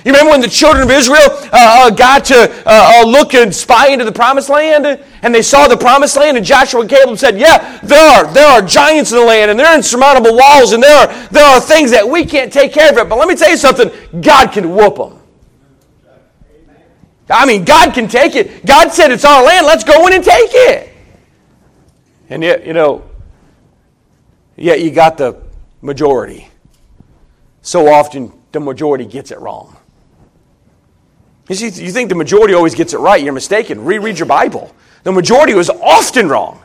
You 0.08 0.14
remember 0.14 0.30
when 0.30 0.40
the 0.40 0.48
children 0.48 0.84
of 0.84 0.90
Israel 0.90 1.20
uh, 1.20 1.48
uh, 1.52 1.90
got 1.90 2.24
to 2.24 2.34
uh, 2.34 3.02
uh, 3.02 3.06
look 3.06 3.34
and 3.34 3.54
spy 3.54 3.88
into 3.88 4.06
the 4.06 4.12
promised 4.12 4.48
land? 4.48 4.86
And 5.20 5.34
they 5.34 5.42
saw 5.42 5.68
the 5.68 5.76
promised 5.76 6.16
land, 6.16 6.38
and 6.38 6.46
Joshua 6.46 6.80
and 6.80 6.88
Caleb 6.88 7.18
said, 7.18 7.38
Yeah, 7.38 7.78
there 7.82 8.08
are, 8.08 8.32
there 8.32 8.46
are 8.46 8.62
giants 8.62 9.12
in 9.12 9.18
the 9.18 9.24
land, 9.24 9.50
and 9.50 9.60
there 9.60 9.66
are 9.66 9.74
insurmountable 9.74 10.34
walls, 10.34 10.72
and 10.72 10.82
there 10.82 10.96
are, 10.96 11.28
there 11.28 11.44
are 11.44 11.60
things 11.60 11.90
that 11.90 12.08
we 12.08 12.24
can't 12.24 12.50
take 12.50 12.72
care 12.72 12.90
of 12.90 12.96
it. 12.96 13.06
But 13.06 13.18
let 13.18 13.28
me 13.28 13.34
tell 13.34 13.50
you 13.50 13.58
something 13.58 13.90
God 14.22 14.50
can 14.50 14.74
whoop 14.74 14.96
them. 14.96 15.20
I 17.28 17.44
mean, 17.44 17.66
God 17.66 17.92
can 17.92 18.08
take 18.08 18.34
it. 18.34 18.64
God 18.64 18.88
said 18.94 19.10
it's 19.10 19.26
our 19.26 19.44
land. 19.44 19.66
Let's 19.66 19.84
go 19.84 20.06
in 20.06 20.14
and 20.14 20.24
take 20.24 20.52
it. 20.52 20.90
And 22.30 22.42
yet, 22.42 22.66
you 22.66 22.72
know, 22.72 23.10
yet 24.56 24.80
you 24.80 24.90
got 24.90 25.18
the 25.18 25.42
majority. 25.82 26.48
So 27.60 27.92
often 27.92 28.32
the 28.52 28.60
majority 28.60 29.04
gets 29.04 29.30
it 29.32 29.38
wrong. 29.38 29.74
You 31.48 31.54
see, 31.54 31.84
you 31.84 31.90
think 31.90 32.08
the 32.08 32.14
majority 32.14 32.54
always 32.54 32.74
gets 32.74 32.92
it 32.92 32.98
right. 32.98 33.22
You're 33.22 33.32
mistaken. 33.32 33.84
Reread 33.84 34.18
your 34.18 34.26
Bible. 34.26 34.74
The 35.04 35.12
majority 35.12 35.54
was 35.54 35.70
often 35.70 36.28
wrong. 36.28 36.60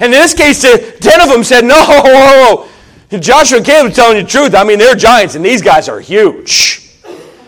And 0.00 0.12
in 0.14 0.20
this 0.20 0.34
case, 0.34 0.62
ten 0.62 1.20
of 1.20 1.28
them 1.28 1.42
said, 1.42 1.64
no, 1.64 2.68
Joshua 3.10 3.58
and 3.58 3.66
Caleb 3.66 3.92
telling 3.94 4.18
you 4.18 4.22
the 4.22 4.28
truth. 4.28 4.54
I 4.54 4.64
mean, 4.64 4.78
they're 4.78 4.94
giants, 4.94 5.34
and 5.34 5.44
these 5.44 5.62
guys 5.62 5.88
are 5.88 5.98
huge. 5.98 6.96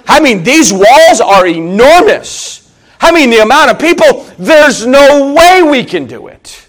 I 0.09 0.21
mean, 0.21 0.43
these 0.43 0.73
walls 0.73 1.21
are 1.21 1.47
enormous. 1.47 2.75
I 3.01 3.13
mean, 3.13 3.31
the 3.31 3.39
amount 3.39 3.71
of 3.71 3.79
people, 3.79 4.25
there's 4.39 4.87
no 4.87 5.33
way 5.33 5.63
we 5.63 5.85
can 5.85 6.07
do 6.07 6.27
it. 6.27 6.67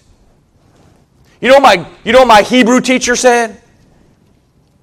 You 1.40 1.48
know 1.48 1.58
what 1.58 1.62
my, 1.62 1.88
you 2.04 2.12
know 2.12 2.24
my 2.24 2.42
Hebrew 2.42 2.80
teacher 2.80 3.16
said? 3.16 3.60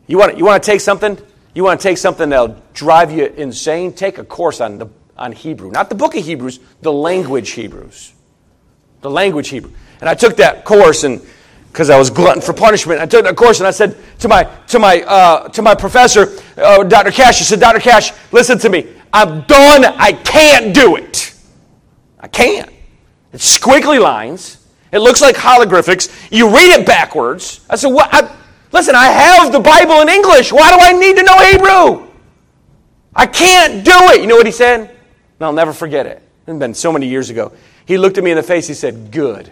You 0.07 0.17
want, 0.17 0.37
you 0.37 0.43
want 0.43 0.61
to 0.61 0.69
take 0.69 0.81
something? 0.81 1.17
You 1.53 1.63
want 1.63 1.79
to 1.79 1.87
take 1.87 1.97
something 1.97 2.29
that'll 2.29 2.61
drive 2.73 3.11
you 3.11 3.25
insane? 3.25 3.93
Take 3.93 4.17
a 4.17 4.23
course 4.23 4.61
on, 4.61 4.77
the, 4.77 4.87
on 5.17 5.31
Hebrew. 5.31 5.71
Not 5.71 5.89
the 5.89 5.95
book 5.95 6.15
of 6.15 6.23
Hebrews, 6.23 6.59
the 6.81 6.91
language 6.91 7.51
Hebrews. 7.51 8.13
The 9.01 9.09
language 9.09 9.49
Hebrew. 9.49 9.71
And 9.99 10.09
I 10.09 10.13
took 10.13 10.37
that 10.37 10.65
course 10.65 11.03
and 11.03 11.21
because 11.71 11.89
I 11.89 11.97
was 11.97 12.09
glutton 12.09 12.41
for 12.41 12.53
punishment. 12.53 12.99
I 12.99 13.05
took 13.05 13.25
that 13.25 13.35
course 13.35 13.59
and 13.59 13.67
I 13.67 13.71
said 13.71 13.95
to 14.19 14.27
my, 14.27 14.43
to 14.67 14.79
my, 14.79 15.01
uh, 15.03 15.49
to 15.49 15.61
my 15.61 15.75
professor, 15.75 16.35
uh, 16.57 16.83
Dr. 16.83 17.11
Cash, 17.11 17.41
I 17.41 17.43
said, 17.43 17.59
Dr. 17.59 17.79
Cash, 17.79 18.11
listen 18.31 18.57
to 18.59 18.69
me. 18.69 18.87
I'm 19.13 19.41
done. 19.41 19.85
I 19.85 20.13
can't 20.13 20.73
do 20.73 20.95
it. 20.95 21.33
I 22.19 22.27
can't. 22.27 22.69
It's 23.33 23.57
squiggly 23.57 23.99
lines. 23.99 24.65
It 24.91 24.99
looks 24.99 25.21
like 25.21 25.35
hologlyphics. 25.35 26.09
You 26.31 26.49
read 26.49 26.79
it 26.79 26.85
backwards. 26.85 27.65
I 27.69 27.75
said, 27.75 27.89
what? 27.89 28.09
I, 28.11 28.35
listen, 28.71 28.95
I 28.95 29.07
have 29.07 29.51
the 29.51 29.59
Bible 29.59 30.01
in 30.01 30.09
English. 30.09 30.51
Why 30.51 30.71
do 30.71 30.77
I 30.79 30.91
need 30.93 31.17
to 31.17 31.23
know 31.23 31.37
Hebrew? 31.39 32.07
I 33.15 33.25
can't 33.25 33.83
do 33.83 33.91
it. 34.11 34.21
You 34.21 34.27
know 34.27 34.35
what 34.35 34.45
he 34.45 34.51
said? 34.51 34.81
And 34.81 35.41
I'll 35.41 35.53
never 35.53 35.73
forget 35.73 36.05
it. 36.05 36.21
It's 36.47 36.59
been 36.59 36.73
so 36.73 36.91
many 36.91 37.07
years 37.07 37.29
ago. 37.29 37.51
He 37.85 37.97
looked 37.97 38.17
at 38.17 38.23
me 38.23 38.31
in 38.31 38.37
the 38.37 38.43
face. 38.43 38.67
He 38.67 38.73
said, 38.73 39.11
Good. 39.11 39.51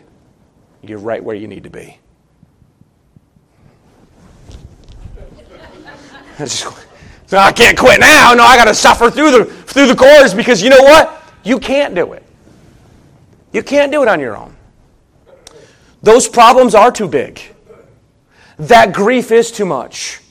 You're 0.81 0.99
right 0.99 1.23
where 1.23 1.35
you 1.35 1.47
need 1.47 1.63
to 1.63 1.69
be. 1.69 1.99
No, 7.29 7.39
I 7.39 7.51
can't 7.51 7.77
quit 7.77 7.99
now. 7.99 8.33
No, 8.33 8.43
I 8.43 8.55
got 8.55 8.65
to 8.65 8.73
suffer 8.73 9.11
through 9.11 9.31
the, 9.31 9.45
through 9.45 9.87
the 9.87 9.95
course 9.95 10.33
because 10.33 10.63
you 10.63 10.69
know 10.69 10.81
what? 10.81 11.21
You 11.43 11.59
can't 11.59 11.93
do 11.93 12.13
it. 12.13 12.23
You 13.51 13.63
can't 13.63 13.91
do 13.91 14.01
it 14.01 14.07
on 14.07 14.19
your 14.19 14.37
own. 14.37 14.55
Those 16.01 16.27
problems 16.27 16.73
are 16.73 16.91
too 16.91 17.07
big. 17.07 17.41
That 18.59 18.93
grief 18.93 19.31
is 19.31 19.51
too 19.51 19.65
much. 19.65 20.21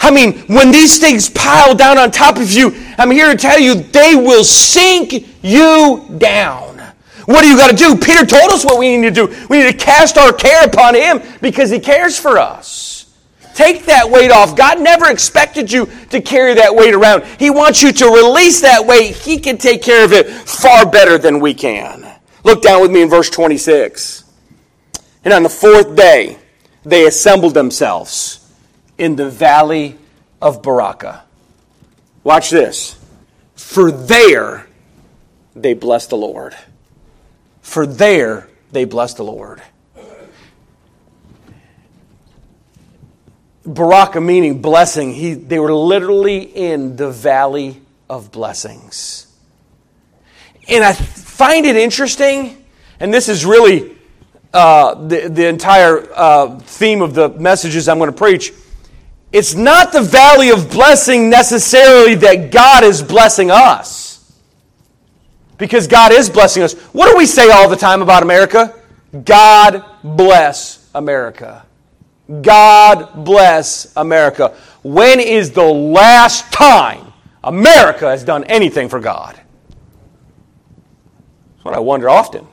I 0.00 0.10
mean, 0.10 0.40
when 0.46 0.72
these 0.72 0.98
things 0.98 1.30
pile 1.30 1.74
down 1.74 1.96
on 1.96 2.10
top 2.10 2.36
of 2.36 2.50
you, 2.50 2.72
I'm 2.98 3.10
here 3.10 3.30
to 3.30 3.36
tell 3.36 3.58
you, 3.58 3.74
they 3.74 4.14
will 4.16 4.42
sink 4.42 5.28
you 5.42 6.04
down. 6.18 6.78
What 7.26 7.42
do 7.42 7.48
you 7.48 7.56
got 7.56 7.70
to 7.70 7.76
do? 7.76 7.96
Peter 7.96 8.26
told 8.26 8.50
us 8.50 8.64
what 8.64 8.78
we 8.78 8.96
need 8.96 9.14
to 9.14 9.26
do. 9.26 9.46
We 9.48 9.62
need 9.62 9.70
to 9.70 9.78
cast 9.78 10.18
our 10.18 10.32
care 10.32 10.64
upon 10.64 10.96
Him 10.96 11.20
because 11.40 11.70
He 11.70 11.78
cares 11.78 12.18
for 12.18 12.38
us. 12.38 13.14
Take 13.54 13.84
that 13.84 14.10
weight 14.10 14.30
off. 14.30 14.56
God 14.56 14.80
never 14.80 15.10
expected 15.10 15.70
you 15.70 15.86
to 16.10 16.20
carry 16.20 16.54
that 16.54 16.74
weight 16.74 16.94
around. 16.94 17.24
He 17.38 17.50
wants 17.50 17.82
you 17.82 17.92
to 17.92 18.06
release 18.06 18.60
that 18.62 18.84
weight. 18.84 19.14
He 19.14 19.38
can 19.38 19.58
take 19.58 19.82
care 19.82 20.04
of 20.04 20.12
it 20.12 20.28
far 20.30 20.88
better 20.88 21.18
than 21.18 21.38
we 21.38 21.54
can. 21.54 22.06
Look 22.44 22.62
down 22.62 22.80
with 22.80 22.90
me 22.90 23.02
in 23.02 23.10
verse 23.10 23.30
26. 23.30 24.24
And 25.24 25.32
on 25.32 25.42
the 25.42 25.48
fourth 25.48 25.94
day, 25.94 26.38
they 26.84 27.06
assembled 27.06 27.54
themselves 27.54 28.48
in 28.98 29.16
the 29.16 29.28
valley 29.28 29.98
of 30.40 30.62
Berachah. 30.62 31.22
Watch 32.24 32.50
this. 32.50 32.98
For 33.54 33.90
there 33.90 34.66
they 35.54 35.74
blessed 35.74 36.10
the 36.10 36.16
Lord. 36.16 36.54
For 37.60 37.86
there 37.86 38.48
they 38.72 38.84
blessed 38.84 39.18
the 39.18 39.24
Lord. 39.24 39.62
Berachah 43.64 44.24
meaning 44.24 44.60
blessing. 44.60 45.14
He, 45.14 45.34
they 45.34 45.60
were 45.60 45.72
literally 45.72 46.42
in 46.42 46.96
the 46.96 47.10
valley 47.10 47.80
of 48.10 48.32
blessings. 48.32 49.28
And 50.68 50.84
I 50.84 50.92
find 50.92 51.66
it 51.66 51.76
interesting, 51.76 52.64
and 53.00 53.12
this 53.12 53.28
is 53.28 53.44
really 53.44 53.96
uh, 54.52 54.94
the, 55.06 55.28
the 55.28 55.46
entire 55.46 56.08
uh, 56.14 56.58
theme 56.58 57.02
of 57.02 57.14
the 57.14 57.30
messages 57.30 57.88
I'm 57.88 57.98
going 57.98 58.10
to 58.10 58.16
preach. 58.16 58.52
It's 59.32 59.54
not 59.54 59.92
the 59.92 60.02
valley 60.02 60.50
of 60.50 60.70
blessing 60.70 61.30
necessarily 61.30 62.14
that 62.16 62.50
God 62.50 62.84
is 62.84 63.02
blessing 63.02 63.50
us. 63.50 64.10
Because 65.56 65.86
God 65.86 66.12
is 66.12 66.28
blessing 66.28 66.62
us. 66.62 66.74
What 66.92 67.10
do 67.10 67.16
we 67.16 67.24
say 67.24 67.50
all 67.50 67.68
the 67.68 67.76
time 67.76 68.02
about 68.02 68.22
America? 68.22 68.78
God 69.24 69.84
bless 70.02 70.90
America. 70.94 71.64
God 72.42 73.24
bless 73.24 73.94
America. 73.96 74.56
When 74.82 75.20
is 75.20 75.52
the 75.52 75.64
last 75.64 76.52
time 76.52 77.12
America 77.44 78.10
has 78.10 78.24
done 78.24 78.44
anything 78.44 78.88
for 78.88 79.00
God? 79.00 79.34
That's 81.54 81.64
what 81.64 81.74
I 81.74 81.80
wonder 81.80 82.08
often. 82.08 82.46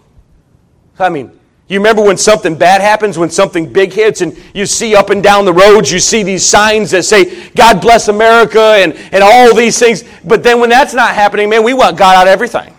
I 0.97 1.09
mean, 1.09 1.38
you 1.69 1.77
remember 1.77 2.01
when 2.01 2.17
something 2.17 2.55
bad 2.55 2.82
happens, 2.82 3.19
when 3.19 3.29
something 3.29 3.71
big 3.71 3.93
hits, 3.93 4.21
and 4.21 4.36
you 4.55 4.65
see 4.65 4.95
up 4.95 5.12
and 5.12 5.21
down 5.21 5.45
the 5.45 5.53
roads, 5.53 5.91
you 5.91 5.99
see 5.99 6.23
these 6.23 6.43
signs 6.43 6.89
that 6.91 7.03
say, 7.03 7.49
God 7.51 7.79
bless 7.79 8.08
America, 8.08 8.60
and, 8.60 8.93
and 9.12 9.23
all 9.23 9.53
these 9.55 9.77
things. 9.77 10.03
But 10.25 10.41
then 10.41 10.60
when 10.60 10.71
that's 10.71 10.95
not 10.95 11.13
happening, 11.13 11.47
man, 11.47 11.63
we 11.63 11.75
want 11.75 11.95
God 11.95 12.15
out 12.15 12.27
of 12.27 12.34
everything. 12.34 12.75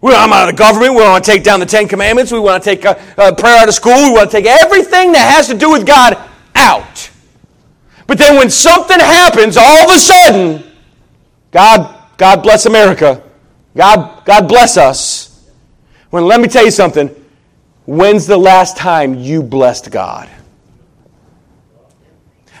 We 0.00 0.12
want 0.12 0.32
out 0.32 0.48
of 0.48 0.54
the 0.54 0.58
government. 0.58 0.94
We 0.94 1.00
want 1.00 1.24
to 1.24 1.28
take 1.28 1.42
down 1.42 1.58
the 1.58 1.66
Ten 1.66 1.88
Commandments. 1.88 2.30
We 2.30 2.38
want 2.38 2.62
to 2.62 2.70
take 2.70 2.86
uh, 2.86 2.94
uh, 3.16 3.34
prayer 3.34 3.58
out 3.58 3.66
of 3.66 3.74
school. 3.74 4.04
We 4.04 4.12
want 4.12 4.30
to 4.30 4.36
take 4.36 4.46
everything 4.46 5.10
that 5.10 5.28
has 5.34 5.48
to 5.48 5.54
do 5.54 5.72
with 5.72 5.84
God 5.84 6.16
out. 6.54 7.10
But 8.06 8.18
then 8.18 8.36
when 8.36 8.50
something 8.50 9.00
happens, 9.00 9.56
all 9.56 9.90
of 9.90 9.96
a 9.96 9.98
sudden, 9.98 10.72
God, 11.50 12.04
God 12.16 12.44
bless 12.44 12.66
America. 12.66 13.20
God, 13.76 14.24
God 14.24 14.46
bless 14.46 14.76
us. 14.76 15.44
When 16.10 16.24
let 16.24 16.40
me 16.40 16.46
tell 16.46 16.64
you 16.64 16.70
something. 16.70 17.17
When's 17.88 18.26
the 18.26 18.36
last 18.36 18.76
time 18.76 19.14
you 19.14 19.42
blessed 19.42 19.90
God? 19.90 20.28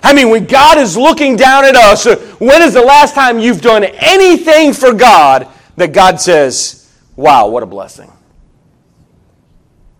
I 0.02 0.14
mean, 0.14 0.30
when 0.30 0.46
God 0.46 0.78
is 0.78 0.96
looking 0.96 1.36
down 1.36 1.66
at 1.66 1.76
us, 1.76 2.06
uh, 2.06 2.16
when 2.38 2.62
is 2.62 2.72
the 2.72 2.80
last 2.80 3.14
time 3.14 3.38
you've 3.38 3.60
done 3.60 3.84
anything 3.84 4.72
for 4.72 4.94
God 4.94 5.46
that 5.76 5.92
God 5.92 6.18
says, 6.18 6.90
Wow, 7.14 7.48
what 7.48 7.62
a 7.62 7.66
blessing. 7.66 8.10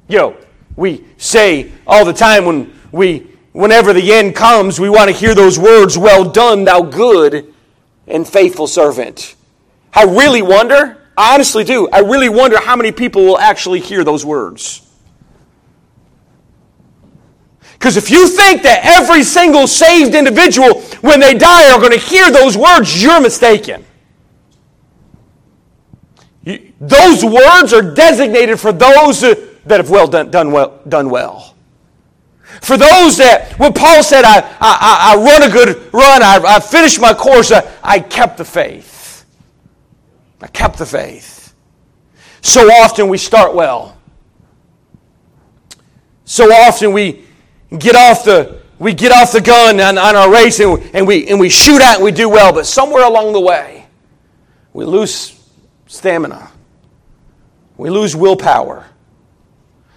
Yo, 0.08 0.34
we 0.76 1.04
say 1.18 1.72
all 1.86 2.06
the 2.06 2.14
time 2.14 2.46
when 2.46 2.72
we 2.90 3.26
whenever 3.52 3.92
the 3.92 4.10
end 4.10 4.34
comes, 4.34 4.80
we 4.80 4.88
want 4.88 5.10
to 5.10 5.14
hear 5.14 5.34
those 5.34 5.58
words, 5.58 5.98
well 5.98 6.24
done, 6.24 6.64
thou 6.64 6.80
good 6.80 7.52
and 8.06 8.26
faithful 8.26 8.66
servant. 8.66 9.36
I 9.92 10.04
really 10.04 10.40
wonder, 10.40 11.04
I 11.18 11.34
honestly 11.34 11.64
do, 11.64 11.86
I 11.90 11.98
really 11.98 12.30
wonder 12.30 12.58
how 12.58 12.76
many 12.76 12.92
people 12.92 13.26
will 13.26 13.38
actually 13.38 13.80
hear 13.80 14.04
those 14.04 14.24
words. 14.24 14.87
Because 17.78 17.96
if 17.96 18.10
you 18.10 18.26
think 18.26 18.62
that 18.64 18.80
every 18.84 19.22
single 19.22 19.66
saved 19.68 20.14
individual, 20.14 20.80
when 21.00 21.20
they 21.20 21.34
die, 21.34 21.72
are 21.72 21.78
going 21.78 21.92
to 21.92 21.98
hear 21.98 22.30
those 22.30 22.56
words, 22.56 23.00
you're 23.00 23.20
mistaken. 23.20 23.84
Those 26.80 27.24
words 27.24 27.72
are 27.72 27.82
designated 27.82 28.58
for 28.58 28.72
those 28.72 29.20
that 29.20 29.38
have 29.66 29.90
well 29.90 30.08
done, 30.08 30.30
done, 30.30 30.50
well, 30.50 30.80
done 30.88 31.10
well. 31.10 31.54
For 32.62 32.76
those 32.76 33.16
that, 33.18 33.54
when 33.58 33.72
Paul 33.72 34.02
said, 34.02 34.24
I, 34.24 34.40
I, 34.60 35.14
I 35.14 35.16
run 35.16 35.42
a 35.48 35.52
good 35.52 35.92
run, 35.92 36.22
I, 36.22 36.40
I 36.44 36.60
finished 36.60 37.00
my 37.00 37.14
course, 37.14 37.52
I, 37.52 37.70
I 37.82 38.00
kept 38.00 38.38
the 38.38 38.44
faith. 38.44 39.24
I 40.40 40.48
kept 40.48 40.78
the 40.78 40.86
faith. 40.86 41.54
So 42.40 42.68
often 42.68 43.08
we 43.08 43.18
start 43.18 43.54
well. 43.54 43.96
So 46.24 46.52
often 46.52 46.92
we 46.92 47.24
get 47.76 47.96
off 47.96 48.24
the 48.24 48.58
we 48.78 48.94
get 48.94 49.10
off 49.10 49.32
the 49.32 49.40
gun 49.40 49.80
on, 49.80 49.98
on 49.98 50.16
our 50.16 50.32
race 50.32 50.60
and, 50.60 50.78
and, 50.94 51.06
we, 51.06 51.28
and 51.28 51.40
we 51.40 51.48
shoot 51.48 51.82
at 51.82 51.96
and 51.96 52.04
we 52.04 52.12
do 52.12 52.28
well, 52.28 52.52
but 52.52 52.64
somewhere 52.64 53.04
along 53.04 53.32
the 53.32 53.40
way, 53.40 53.86
we 54.72 54.84
lose 54.84 55.38
stamina. 55.86 56.50
We 57.76 57.90
lose 57.90 58.14
willpower. 58.14 58.86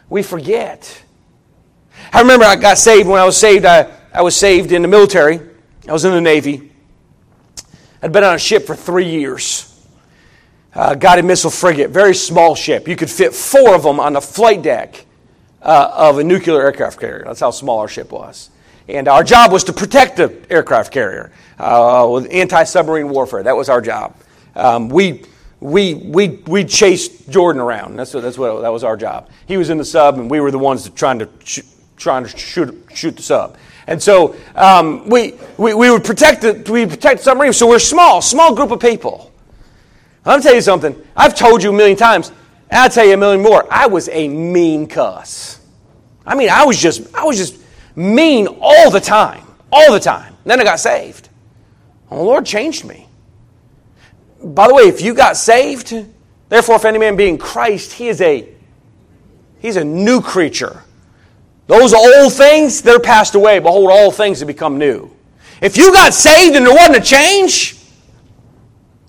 We 0.10 0.24
forget. 0.24 1.04
I 2.12 2.22
remember 2.22 2.46
I 2.46 2.56
got 2.56 2.78
saved 2.78 3.08
when 3.08 3.20
I 3.20 3.26
was 3.26 3.38
saved. 3.38 3.66
I, 3.66 3.92
I 4.14 4.24
was 4.24 4.36
saved 4.36 4.72
in 4.72 4.82
the 4.82 4.88
military. 4.88 5.40
I 5.88 5.94
was 5.94 6.06
in 6.06 6.12
the 6.12 6.22
Navy. 6.22 6.72
I'd 8.02 8.12
been 8.12 8.24
on 8.24 8.36
a 8.36 8.40
ship 8.40 8.66
for 8.66 8.76
three 8.76 9.10
years. 9.10 9.68
Uh, 10.74 10.96
guided 10.96 11.26
missile 11.26 11.52
frigate, 11.52 11.90
very 11.90 12.16
small 12.16 12.56
ship. 12.56 12.88
You 12.88 12.96
could 12.96 13.10
fit 13.10 13.36
four 13.36 13.76
of 13.76 13.84
them 13.84 14.00
on 14.00 14.14
the 14.14 14.22
flight 14.22 14.62
deck 14.62 15.06
uh, 15.62 15.91
of 15.95 16.17
a 16.17 16.24
nuclear 16.24 16.62
aircraft 16.62 17.00
carrier. 17.00 17.24
That's 17.26 17.39
how 17.39 17.52
small 17.52 17.80
our 17.80 17.88
ship 17.88 18.12
was. 18.12 18.50
And 18.88 19.08
our 19.08 19.24
job 19.24 19.52
was 19.52 19.63
to 19.65 19.74
protect 19.74 20.17
the 20.17 20.45
aircraft 20.50 20.91
carrier 20.91 21.32
uh, 21.60 22.10
with 22.12 22.28
anti 22.32 22.63
submarine 22.63 23.10
warfare. 23.10 23.43
That 23.43 23.56
was 23.56 23.69
our 23.69 23.82
job. 23.82 24.15
Um, 24.56 24.89
we, 24.89 25.24
we, 25.60 25.93
we, 25.93 26.28
we 26.47 26.65
chased 26.65 27.30
Jordan 27.30 27.62
around. 27.62 27.95
That's 27.95 28.13
what, 28.13 28.21
that's 28.21 28.38
what 28.38 28.62
that 28.62 28.71
was 28.71 28.84
our 28.84 28.97
job. 28.97 29.30
He 29.45 29.58
was 29.58 29.69
in 29.69 29.78
the 29.78 29.86
sub, 29.86 30.17
and 30.17 30.30
we 30.30 30.39
were 30.39 30.52
the 30.52 30.60
ones 30.60 30.89
trying 30.89 31.19
to, 31.19 31.30
sh- 31.43 31.62
trying 31.95 32.26
to 32.26 32.38
shoot, 32.38 32.88
shoot 32.93 33.15
the 33.15 33.21
sub. 33.21 33.58
And 33.88 34.02
so 34.02 34.36
um, 34.56 35.08
we, 35.08 35.36
we, 35.58 35.74
we 35.74 35.89
would 35.91 36.04
protect 36.04 36.41
the, 36.41 36.71
we 36.71 36.86
protect 36.86 37.19
the 37.19 37.24
submarine. 37.24 37.54
So 37.54 37.67
we're 37.67 37.80
small, 37.80 38.21
small 38.21 38.56
group 38.56 38.71
of 38.71 38.80
people. 38.80 39.32
I'm 40.26 40.41
tell 40.41 40.54
you 40.54 40.62
something. 40.62 40.95
I've 41.15 41.36
told 41.36 41.63
you 41.63 41.71
a 41.71 41.74
million 41.74 41.97
times, 41.97 42.32
I'll 42.72 42.90
tell 42.90 43.06
you 43.06 43.14
a 43.14 43.18
million 43.18 43.42
more. 43.42 43.68
I 43.72 43.88
was 43.88 44.08
a 44.10 44.28
mean 44.28 44.88
cuss. 44.88 45.60
I 46.26 46.36
mean, 46.36 46.50
I 46.50 46.64
was 46.66 46.80
just, 46.80 47.14
I 47.14 47.26
was 47.26 47.38
just 47.38 47.60
mean 47.96 48.48
all 48.62 48.90
the 48.90 49.00
time, 49.00 49.46
all 49.72 49.92
the 49.92 50.00
time. 50.00 50.36
Then 50.46 50.60
I 50.60 50.64
got 50.64 50.80
saved. 50.80 51.30
And 52.10 52.20
the 52.20 52.24
Lord 52.24 52.46
changed 52.46 52.86
me. 52.86 53.08
By 54.44 54.68
the 54.68 54.74
way, 54.74 54.84
if 54.84 55.02
you 55.02 55.14
got 55.14 55.38
saved, 55.38 55.94
therefore, 56.50 56.76
if 56.76 56.86
any 56.86 56.98
man 56.98 57.16
be 57.16 57.28
in 57.28 57.38
Christ, 57.38 57.94
he 57.94 58.08
is 58.08 58.22
a 58.22 58.48
he's 59.60 59.76
a 59.76 59.84
new 59.84 60.22
creature. 60.22 60.84
Those 61.68 61.94
old 61.94 62.34
things, 62.34 62.82
they're 62.82 63.00
passed 63.00 63.36
away. 63.36 63.60
Behold, 63.60 63.92
all 63.92 64.12
things 64.12 64.40
have 64.40 64.48
become 64.48 64.78
new. 64.78 65.12
If 65.62 65.78
you 65.78 65.94
got 65.94 66.14
saved 66.14 66.56
and 66.56 66.66
there 66.66 66.74
wasn't 66.74 66.98
a 66.98 67.02
change, 67.02 67.78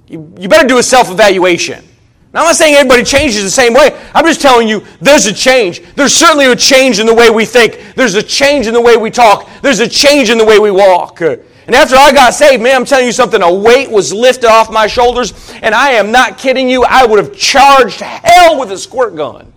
you, 0.07 0.33
you 0.39 0.49
better 0.49 0.69
do 0.69 0.79
a 0.79 0.83
self 0.83 1.11
evaluation. 1.11 1.85
Now, 2.33 2.41
I'm 2.41 2.47
not 2.47 2.57
saying 2.57 2.75
everybody 2.75 3.05
changes 3.05 3.43
the 3.43 3.51
same 3.51 3.75
way. 3.75 3.91
I'm 4.15 4.25
just 4.25 4.41
telling 4.41 4.67
you 4.67 4.83
there's 5.01 5.27
a 5.27 5.35
change. 5.35 5.83
There's 5.95 6.15
certainly 6.15 6.47
a 6.47 6.57
change 6.57 6.99
in 6.99 7.07
the 7.07 7.15
way 7.15 7.29
we 7.29 7.45
think. 7.45 7.95
There's 7.95 8.15
a 8.15 8.23
change 8.23 8.67
in 8.67 8.73
the 8.73 8.81
way 8.81 8.97
we 8.97 9.11
talk. 9.11 9.51
There's 9.61 9.81
a 9.81 9.89
change 9.89 10.31
in 10.31 10.39
the 10.39 10.45
way 10.45 10.59
we 10.59 10.71
walk. 10.71 11.21
And 11.21 11.77
after 11.77 11.95
I 11.95 12.11
got 12.11 12.33
saved, 12.33 12.63
man, 12.63 12.75
I'm 12.75 12.85
telling 12.87 13.05
you 13.05 13.13
something, 13.13 13.43
a 13.43 13.53
weight 13.53 13.91
was 13.91 14.15
lifted 14.15 14.49
off 14.49 14.73
my 14.73 14.87
shoulders, 14.87 15.53
and 15.63 15.75
I 15.75 15.91
am 15.91 16.11
not 16.11 16.39
kidding 16.39 16.71
you. 16.71 16.85
I 16.85 17.05
would 17.05 17.19
have 17.19 17.37
charged 17.37 18.01
hell 18.01 18.59
with 18.59 18.73
a 18.73 18.79
squirt 18.79 19.15
gun. 19.15 19.53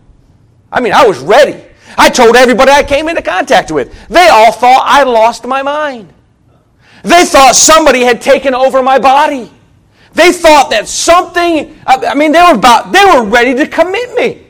I 0.72 0.82
mean, 0.82 0.92
I 0.92 1.08
was 1.08 1.20
ready. 1.20 1.64
I 1.98 2.10
told 2.10 2.36
everybody 2.36 2.72
I 2.72 2.84
came 2.84 3.08
into 3.08 3.22
contact 3.22 3.72
with. 3.72 4.08
They 4.10 4.28
all 4.28 4.52
thought 4.52 4.84
I 4.84 5.04
lost 5.04 5.46
my 5.46 5.62
mind. 5.62 6.14
They 7.04 7.24
thought 7.24 7.56
somebody 7.56 8.02
had 8.02 8.22
taken 8.22 8.54
over 8.54 8.84
my 8.84 9.00
body. 9.00 9.50
They 10.16 10.32
thought 10.32 10.70
that 10.72 10.88
something, 10.88 11.78
I 11.86 12.16
mean, 12.16 12.32
they 12.32 12.42
were 12.42 12.56
about, 12.56 12.92
they 12.92 13.04
were 13.04 13.26
ready 13.26 13.54
to 13.54 13.68
commit 13.68 14.16
me. 14.16 14.48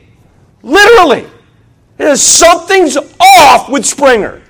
Literally. 0.62 1.26
Something's 2.14 2.96
off 2.96 3.68
with 3.68 3.84
Springer. 3.84 4.36
In 4.36 4.42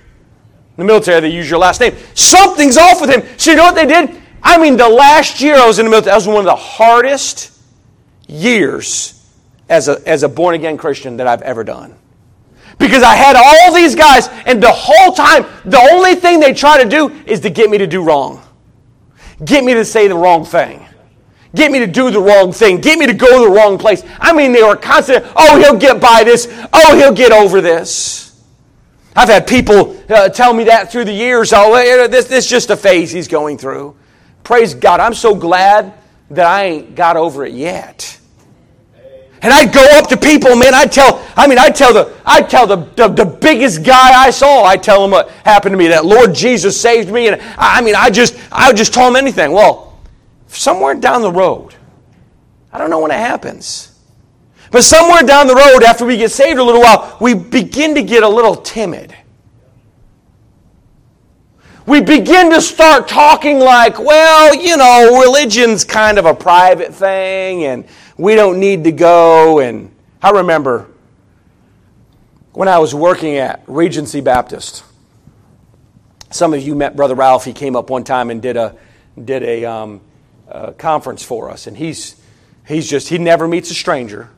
the 0.76 0.84
military, 0.84 1.20
they 1.20 1.30
use 1.30 1.48
your 1.48 1.58
last 1.58 1.80
name. 1.80 1.94
Something's 2.14 2.76
off 2.76 3.00
with 3.00 3.08
him. 3.08 3.22
So 3.38 3.50
you 3.50 3.56
know 3.56 3.64
what 3.64 3.74
they 3.74 3.86
did? 3.86 4.20
I 4.42 4.58
mean, 4.58 4.76
the 4.76 4.88
last 4.88 5.40
year 5.40 5.56
I 5.56 5.66
was 5.66 5.78
in 5.78 5.86
the 5.86 5.90
military, 5.90 6.12
that 6.12 6.16
was 6.16 6.28
one 6.28 6.40
of 6.40 6.44
the 6.44 6.54
hardest 6.54 7.58
years 8.28 9.26
as 9.68 9.88
a, 9.88 10.06
as 10.06 10.22
a 10.22 10.28
born 10.28 10.54
again 10.54 10.76
Christian 10.76 11.16
that 11.16 11.26
I've 11.26 11.42
ever 11.42 11.64
done. 11.64 11.96
Because 12.78 13.02
I 13.02 13.14
had 13.14 13.36
all 13.36 13.74
these 13.74 13.94
guys, 13.94 14.28
and 14.44 14.62
the 14.62 14.70
whole 14.70 15.12
time, 15.12 15.46
the 15.64 15.80
only 15.92 16.14
thing 16.14 16.40
they 16.40 16.52
try 16.52 16.82
to 16.82 16.88
do 16.88 17.08
is 17.26 17.40
to 17.40 17.50
get 17.50 17.70
me 17.70 17.78
to 17.78 17.86
do 17.86 18.02
wrong. 18.02 18.42
Get 19.44 19.64
me 19.64 19.72
to 19.74 19.84
say 19.84 20.08
the 20.08 20.16
wrong 20.16 20.44
thing. 20.44 20.86
Get 21.54 21.70
me 21.70 21.78
to 21.78 21.86
do 21.86 22.10
the 22.10 22.20
wrong 22.20 22.52
thing. 22.52 22.80
Get 22.80 22.98
me 22.98 23.06
to 23.06 23.14
go 23.14 23.44
to 23.44 23.48
the 23.48 23.54
wrong 23.54 23.78
place. 23.78 24.02
I 24.18 24.32
mean, 24.32 24.52
they 24.52 24.62
were 24.62 24.76
constant, 24.76 25.24
oh, 25.36 25.58
he'll 25.58 25.78
get 25.78 26.00
by 26.00 26.22
this. 26.24 26.48
Oh, 26.72 26.96
he'll 26.96 27.14
get 27.14 27.32
over 27.32 27.60
this. 27.60 28.44
I've 29.14 29.30
had 29.30 29.46
people 29.46 29.96
uh, 30.10 30.28
tell 30.28 30.52
me 30.52 30.64
that 30.64 30.92
through 30.92 31.06
the 31.06 31.12
years. 31.12 31.52
Oh, 31.54 31.72
this, 32.08 32.26
this 32.26 32.44
is 32.44 32.50
just 32.50 32.70
a 32.70 32.76
phase 32.76 33.10
he's 33.10 33.28
going 33.28 33.56
through. 33.56 33.96
Praise 34.44 34.74
God. 34.74 35.00
I'm 35.00 35.14
so 35.14 35.34
glad 35.34 35.94
that 36.30 36.46
I 36.46 36.64
ain't 36.64 36.94
got 36.94 37.16
over 37.16 37.46
it 37.46 37.54
yet. 37.54 38.18
And 39.42 39.52
I'd 39.52 39.72
go 39.72 39.86
up 39.92 40.08
to 40.08 40.16
people, 40.16 40.56
man. 40.56 40.74
I'd 40.74 40.90
tell, 40.90 41.24
I 41.36 41.46
mean, 41.46 41.58
I'd 41.58 41.74
tell 41.74 41.92
the, 41.92 42.14
I'd 42.24 42.50
tell 42.50 42.66
the, 42.66 42.76
the, 42.76 43.08
the 43.08 43.24
biggest 43.24 43.84
guy 43.84 44.12
I 44.12 44.30
saw, 44.30 44.64
I'd 44.64 44.82
tell 44.82 45.04
him 45.04 45.12
what 45.12 45.30
happened 45.30 45.72
to 45.72 45.76
me, 45.76 45.88
that 45.88 46.04
Lord 46.04 46.34
Jesus 46.34 46.80
saved 46.80 47.10
me. 47.10 47.28
And 47.28 47.40
I, 47.58 47.78
I 47.78 47.80
mean, 47.80 47.94
I 47.94 48.10
just, 48.10 48.36
I 48.50 48.68
would 48.68 48.76
just 48.76 48.92
tell 48.92 49.08
him 49.08 49.16
anything. 49.16 49.52
Well, 49.52 49.95
somewhere 50.48 50.94
down 50.94 51.22
the 51.22 51.32
road, 51.32 51.74
I 52.72 52.78
don't 52.78 52.90
know 52.90 53.00
when 53.00 53.10
it 53.10 53.18
happens, 53.18 53.96
but 54.70 54.82
somewhere 54.82 55.22
down 55.22 55.46
the 55.46 55.54
road, 55.54 55.82
after 55.82 56.04
we 56.04 56.16
get 56.16 56.30
saved 56.30 56.58
a 56.58 56.64
little 56.64 56.80
while, 56.80 57.16
we 57.20 57.34
begin 57.34 57.94
to 57.94 58.02
get 58.02 58.22
a 58.22 58.28
little 58.28 58.56
timid. 58.56 59.16
We 61.86 62.00
begin 62.00 62.50
to 62.50 62.60
start 62.60 63.06
talking 63.06 63.60
like, 63.60 63.98
well, 64.00 64.52
you 64.54 64.76
know, 64.76 65.20
religion's 65.22 65.84
kind 65.84 66.18
of 66.18 66.24
a 66.26 66.34
private 66.34 66.92
thing 66.92 67.64
and 67.64 67.86
we 68.16 68.34
don't 68.34 68.58
need 68.58 68.82
to 68.84 68.92
go. 68.92 69.60
And 69.60 69.94
I 70.20 70.30
remember 70.30 70.88
when 72.52 72.66
I 72.66 72.80
was 72.80 72.92
working 72.92 73.36
at 73.36 73.62
Regency 73.68 74.20
Baptist, 74.20 74.82
some 76.30 76.52
of 76.52 76.60
you 76.60 76.74
met 76.74 76.96
Brother 76.96 77.14
Ralph. 77.14 77.44
He 77.44 77.52
came 77.52 77.76
up 77.76 77.88
one 77.88 78.02
time 78.02 78.30
and 78.30 78.42
did 78.42 78.56
a, 78.56 78.76
did 79.24 79.44
a, 79.44 79.64
um, 79.64 80.00
conference 80.78 81.22
for 81.22 81.50
us, 81.50 81.66
and 81.66 81.76
he's 81.76 82.16
he's 82.66 82.88
just 82.88 83.08
he 83.08 83.18
never 83.18 83.46
meets 83.48 83.70
a 83.70 83.74
stranger, 83.74 84.30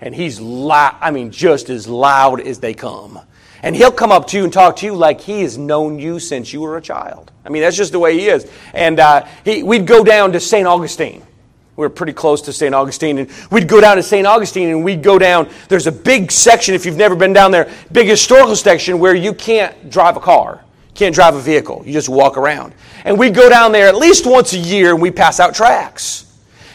and 0.00 0.14
he's 0.14 0.40
loud. 0.40 0.96
I 1.00 1.10
mean, 1.10 1.30
just 1.30 1.70
as 1.70 1.86
loud 1.86 2.40
as 2.40 2.60
they 2.60 2.74
come. 2.74 3.20
And 3.62 3.74
he'll 3.74 3.92
come 3.92 4.12
up 4.12 4.28
to 4.28 4.36
you 4.36 4.44
and 4.44 4.52
talk 4.52 4.76
to 4.76 4.86
you 4.86 4.94
like 4.94 5.20
he 5.20 5.42
has 5.42 5.58
known 5.58 5.98
you 5.98 6.20
since 6.20 6.52
you 6.52 6.60
were 6.60 6.76
a 6.76 6.80
child. 6.80 7.32
I 7.44 7.48
mean, 7.48 7.62
that's 7.62 7.76
just 7.76 7.92
the 7.92 7.98
way 7.98 8.14
he 8.14 8.28
is. 8.28 8.48
And 8.72 9.00
uh, 9.00 9.26
he, 9.44 9.62
we'd 9.64 9.86
go 9.86 10.04
down 10.04 10.32
to 10.32 10.40
St. 10.40 10.66
Augustine. 10.66 11.26
We 11.74 11.82
were 11.82 11.90
pretty 11.90 12.12
close 12.12 12.42
to 12.42 12.52
St. 12.52 12.74
Augustine. 12.74 13.18
And 13.18 13.30
we'd 13.50 13.68
go 13.68 13.80
down 13.80 13.96
to 13.96 14.02
St. 14.02 14.26
Augustine 14.26 14.68
and 14.68 14.84
we'd 14.84 15.02
go 15.02 15.18
down. 15.18 15.48
There's 15.68 15.86
a 15.86 15.92
big 15.92 16.30
section, 16.30 16.74
if 16.74 16.86
you've 16.86 16.96
never 16.96 17.16
been 17.16 17.32
down 17.32 17.50
there, 17.50 17.72
big 17.90 18.08
historical 18.08 18.56
section 18.56 18.98
where 18.98 19.14
you 19.14 19.32
can't 19.32 19.90
drive 19.90 20.16
a 20.16 20.20
car. 20.20 20.64
Can't 20.98 21.14
drive 21.14 21.36
a 21.36 21.40
vehicle. 21.40 21.84
You 21.86 21.92
just 21.92 22.08
walk 22.08 22.36
around. 22.36 22.74
And 23.04 23.16
we 23.16 23.30
go 23.30 23.48
down 23.48 23.70
there 23.70 23.86
at 23.86 23.94
least 23.94 24.26
once 24.26 24.52
a 24.52 24.58
year 24.58 24.90
and 24.92 25.00
we 25.00 25.12
pass 25.12 25.38
out 25.38 25.54
tracts. 25.54 26.26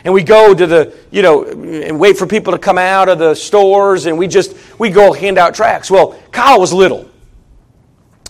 And 0.05 0.13
we 0.13 0.23
go 0.23 0.53
to 0.53 0.65
the, 0.65 0.95
you 1.12 1.21
know, 1.21 1.43
and 1.43 1.99
wait 1.99 2.17
for 2.17 2.25
people 2.25 2.53
to 2.53 2.57
come 2.57 2.77
out 2.77 3.09
of 3.09 3.19
the 3.19 3.36
stores 3.36 4.05
and 4.05 4.17
we 4.17 4.29
just, 4.29 4.55
we 4.79 4.91
go 4.91 5.12
hand 5.12 5.38
out 5.38 5.53
tracts. 5.53 5.91
Well, 5.91 6.17
Kyle 6.31 6.57
was 6.57 6.71
little. 6.71 7.12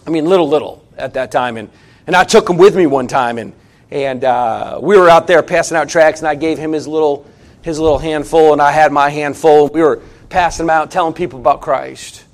I 0.08 0.10
mean, 0.10 0.26
little, 0.26 0.50
little 0.50 0.84
at 0.98 1.14
that 1.14 1.32
time. 1.32 1.58
And, 1.58 1.70
and 2.08 2.16
I 2.16 2.24
took 2.24 2.50
him 2.50 2.58
with 2.58 2.76
me 2.76 2.88
one 2.88 3.06
time 3.06 3.38
and, 3.38 3.54
and 3.92 4.24
uh, 4.24 4.80
we 4.82 4.98
were 4.98 5.12
out 5.12 5.28
there 5.28 5.44
passing 5.44 5.78
out 5.78 5.90
tracts 5.90 6.22
and 6.22 6.28
I 6.28 6.34
gave 6.34 6.58
him 6.58 6.72
his 6.72 6.88
little, 6.88 7.24
his 7.62 7.78
little 7.78 8.00
handful 8.00 8.52
and 8.52 8.60
I 8.60 8.72
had 8.72 8.92
my 8.92 9.12
handful. 9.12 9.68
We 9.68 9.84
were 9.84 10.02
passing 10.30 10.66
them 10.66 10.76
out, 10.76 10.90
telling 10.90 11.14
people 11.14 11.38
about 11.38 11.62
Christ. 11.62 12.26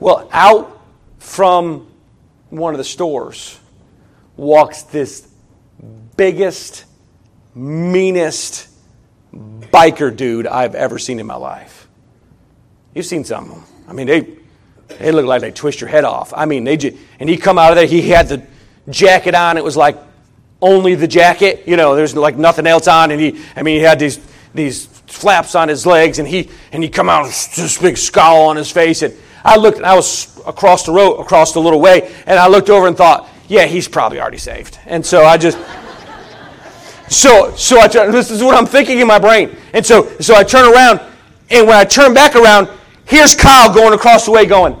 Well, 0.00 0.26
out 0.32 0.80
from 1.18 1.87
one 2.50 2.74
of 2.74 2.78
the 2.78 2.84
stores 2.84 3.58
walks 4.36 4.82
this 4.84 5.28
biggest, 6.16 6.84
meanest 7.54 8.68
biker 9.34 10.14
dude 10.14 10.46
I've 10.46 10.74
ever 10.74 10.98
seen 10.98 11.20
in 11.20 11.26
my 11.26 11.36
life. 11.36 11.88
You've 12.94 13.06
seen 13.06 13.24
some 13.24 13.44
of 13.44 13.50
them. 13.50 13.64
I 13.88 13.92
mean, 13.92 14.06
they 14.06 14.38
they 14.98 15.12
look 15.12 15.26
like 15.26 15.42
they 15.42 15.50
twist 15.50 15.80
your 15.80 15.88
head 15.88 16.04
off. 16.04 16.32
I 16.34 16.46
mean, 16.46 16.64
they 16.64 16.76
just, 16.76 16.96
and 17.20 17.28
he 17.28 17.36
come 17.36 17.58
out 17.58 17.70
of 17.70 17.76
there. 17.76 17.86
He 17.86 18.02
had 18.08 18.28
the 18.28 18.42
jacket 18.88 19.34
on. 19.34 19.56
It 19.56 19.64
was 19.64 19.76
like 19.76 19.98
only 20.60 20.94
the 20.94 21.06
jacket. 21.06 21.64
You 21.66 21.76
know, 21.76 21.94
there's 21.94 22.16
like 22.16 22.36
nothing 22.36 22.66
else 22.66 22.88
on. 22.88 23.10
And 23.10 23.20
he, 23.20 23.40
I 23.54 23.62
mean, 23.62 23.76
he 23.76 23.82
had 23.82 23.98
these 23.98 24.18
these 24.54 24.86
flaps 24.86 25.54
on 25.54 25.68
his 25.68 25.86
legs, 25.86 26.18
and 26.18 26.26
he 26.26 26.50
and 26.72 26.82
he 26.82 26.88
come 26.88 27.08
out 27.08 27.24
with 27.24 27.56
this 27.56 27.78
big 27.78 27.96
scowl 27.98 28.46
on 28.46 28.56
his 28.56 28.70
face. 28.70 29.02
And 29.02 29.14
I 29.44 29.56
looked. 29.56 29.80
I 29.80 29.94
was 29.94 30.37
across 30.48 30.84
the 30.84 30.92
road, 30.92 31.20
across 31.20 31.52
the 31.52 31.60
little 31.60 31.80
way, 31.80 32.12
and 32.26 32.38
I 32.38 32.48
looked 32.48 32.70
over 32.70 32.88
and 32.88 32.96
thought, 32.96 33.28
yeah, 33.46 33.66
he's 33.66 33.86
probably 33.86 34.20
already 34.20 34.38
saved. 34.38 34.78
And 34.86 35.04
so 35.04 35.24
I 35.24 35.36
just, 35.36 35.58
so 37.08 37.54
so 37.54 37.78
I 37.78 37.88
this 37.88 38.30
is 38.30 38.42
what 38.42 38.56
I'm 38.56 38.66
thinking 38.66 38.98
in 38.98 39.06
my 39.06 39.18
brain. 39.18 39.56
And 39.72 39.86
so 39.86 40.08
so 40.18 40.34
I 40.34 40.42
turn 40.42 40.72
around, 40.72 41.00
and 41.50 41.66
when 41.66 41.76
I 41.76 41.84
turn 41.84 42.12
back 42.12 42.34
around, 42.34 42.68
here's 43.06 43.36
Kyle 43.36 43.72
going 43.72 43.94
across 43.94 44.24
the 44.24 44.32
way, 44.32 44.46
going. 44.46 44.76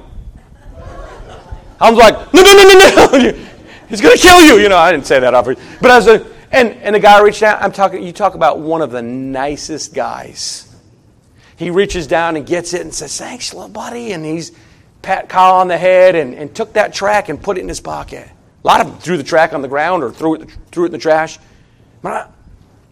I'm 1.80 1.94
like, 1.94 2.32
no, 2.34 2.42
no, 2.42 2.52
no, 2.54 2.64
no, 2.64 3.30
no. 3.30 3.44
He's 3.88 4.00
going 4.00 4.16
to 4.16 4.22
kill 4.22 4.42
you. 4.42 4.58
You 4.58 4.68
know, 4.68 4.76
I 4.76 4.90
didn't 4.92 5.06
say 5.06 5.20
that 5.20 5.34
obviously. 5.34 5.64
But 5.80 5.90
I 5.90 5.96
was 5.96 6.06
like, 6.06 6.26
and, 6.50 6.72
and 6.82 6.94
the 6.94 7.00
guy 7.00 7.20
reached 7.20 7.42
out. 7.42 7.62
I'm 7.62 7.72
talking, 7.72 8.02
you 8.02 8.12
talk 8.12 8.34
about 8.34 8.58
one 8.58 8.82
of 8.82 8.90
the 8.90 9.02
nicest 9.02 9.94
guys. 9.94 10.64
He 11.56 11.70
reaches 11.70 12.06
down 12.06 12.36
and 12.36 12.46
gets 12.46 12.72
it 12.72 12.82
and 12.82 12.94
says, 12.94 13.16
thanks, 13.18 13.52
little 13.52 13.68
buddy. 13.68 14.12
And 14.12 14.24
he's 14.24 14.52
pat 15.02 15.28
Kyle 15.28 15.56
on 15.56 15.68
the 15.68 15.78
head 15.78 16.14
and, 16.14 16.34
and 16.34 16.54
took 16.54 16.74
that 16.74 16.92
track 16.92 17.28
and 17.28 17.42
put 17.42 17.58
it 17.58 17.62
in 17.62 17.68
his 17.68 17.80
pocket. 17.80 18.28
A 18.64 18.66
lot 18.66 18.80
of 18.80 18.88
them 18.88 18.98
threw 18.98 19.16
the 19.16 19.22
track 19.22 19.52
on 19.52 19.62
the 19.62 19.68
ground 19.68 20.02
or 20.02 20.10
threw 20.10 20.34
it, 20.34 20.50
threw 20.70 20.84
it 20.84 20.86
in 20.86 20.92
the 20.92 20.98
trash. 20.98 21.38
But, 22.02 22.12
I, 22.12 22.28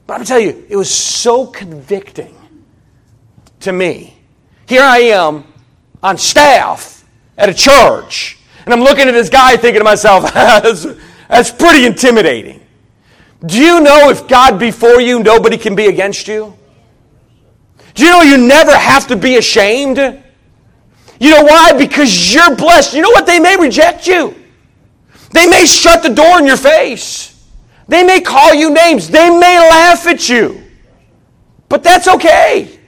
but 0.07 0.19
I'm 0.19 0.25
tell 0.25 0.41
you, 0.41 0.65
it 0.69 0.77
was 0.77 0.93
so 0.93 1.47
convicting 1.47 2.37
to 3.61 3.73
me. 3.73 4.17
Here 4.67 4.83
I 4.83 4.99
am 4.99 5.45
on 6.03 6.19
staff 6.19 7.05
at 7.37 7.49
a 7.49 7.55
church, 7.55 8.39
and 8.65 8.73
I'm 8.73 8.81
looking 8.81 9.09
at 9.09 9.13
this 9.13 9.29
guy 9.29 9.57
thinking 9.57 9.81
to 9.81 9.85
myself, 9.85 10.33
that's, 10.35 10.87
that's 11.29 11.51
pretty 11.51 11.87
intimidating. 11.87 12.61
Do 13.45 13.61
you 13.61 13.81
know 13.81 14.09
if 14.11 14.27
God 14.29 14.59
be 14.59 14.71
for 14.71 15.01
you, 15.01 15.23
nobody 15.23 15.59
can 15.59 15.75
be 15.75 15.87
against 15.87 16.27
you? 16.27 16.57
Do 17.95 18.05
you 18.05 18.11
know 18.11 18.23
you 18.23 18.39
never 18.39 18.77
have 18.77 19.07
to 19.09 19.17
be 19.17 19.37
ashamed? 19.37 20.23
You 21.19 21.31
know 21.31 21.45
why? 21.45 21.73
Because 21.73 22.35
you're 22.35 22.55
blessed. 22.57 22.95
You 22.95 23.03
know 23.03 23.11
what? 23.11 23.27
They 23.27 23.39
may 23.39 23.57
reject 23.57 24.07
you. 24.07 24.35
They 25.33 25.47
may 25.49 25.65
shut 25.65 26.03
the 26.03 26.09
door 26.09 26.39
in 26.39 26.47
your 26.47 26.57
face. 26.57 27.33
They 27.89 28.05
may 28.05 28.21
call 28.21 28.55
you 28.55 28.73
names. 28.73 29.09
They 29.09 29.31
may 29.31 29.59
laugh 29.59 30.07
at 30.07 30.29
you. 30.29 30.63
But 31.69 31.83
that's 31.83 32.09
okay. 32.09 32.79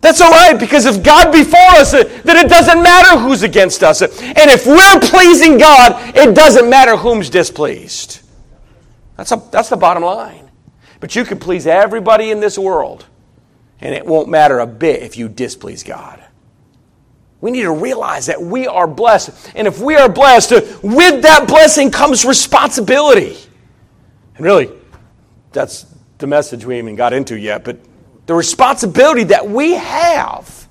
That's 0.00 0.20
all 0.20 0.30
right 0.30 0.58
because 0.58 0.84
if 0.84 1.02
God 1.02 1.32
be 1.32 1.44
for 1.44 1.56
us, 1.56 1.94
uh, 1.94 2.04
then 2.24 2.36
it 2.36 2.50
doesn't 2.50 2.82
matter 2.82 3.18
who's 3.18 3.42
against 3.42 3.82
us. 3.82 4.02
And 4.02 4.50
if 4.50 4.66
we're 4.66 5.00
pleasing 5.00 5.56
God, 5.56 6.14
it 6.14 6.34
doesn't 6.34 6.68
matter 6.68 6.96
whom's 6.96 7.30
displeased. 7.30 8.20
That's, 9.16 9.32
a, 9.32 9.42
that's 9.50 9.68
the 9.68 9.76
bottom 9.76 10.02
line. 10.02 10.50
But 11.00 11.14
you 11.16 11.24
can 11.24 11.38
please 11.38 11.66
everybody 11.66 12.30
in 12.30 12.40
this 12.40 12.58
world, 12.58 13.06
and 13.80 13.94
it 13.94 14.04
won't 14.04 14.28
matter 14.28 14.58
a 14.58 14.66
bit 14.66 15.02
if 15.02 15.16
you 15.16 15.28
displease 15.28 15.82
God. 15.82 16.23
We 17.44 17.50
need 17.50 17.64
to 17.64 17.72
realize 17.72 18.24
that 18.24 18.40
we 18.40 18.66
are 18.66 18.86
blessed. 18.86 19.50
And 19.54 19.66
if 19.66 19.78
we 19.78 19.96
are 19.96 20.08
blessed, 20.08 20.82
with 20.82 21.20
that 21.24 21.44
blessing 21.46 21.90
comes 21.90 22.24
responsibility. 22.24 23.36
And 24.36 24.46
really, 24.46 24.70
that's 25.52 25.84
the 26.16 26.26
message 26.26 26.64
we 26.64 26.78
haven't 26.78 26.96
got 26.96 27.12
into 27.12 27.38
yet, 27.38 27.62
but 27.62 27.76
the 28.24 28.34
responsibility 28.34 29.24
that 29.24 29.46
we 29.46 29.72
have 29.74 30.66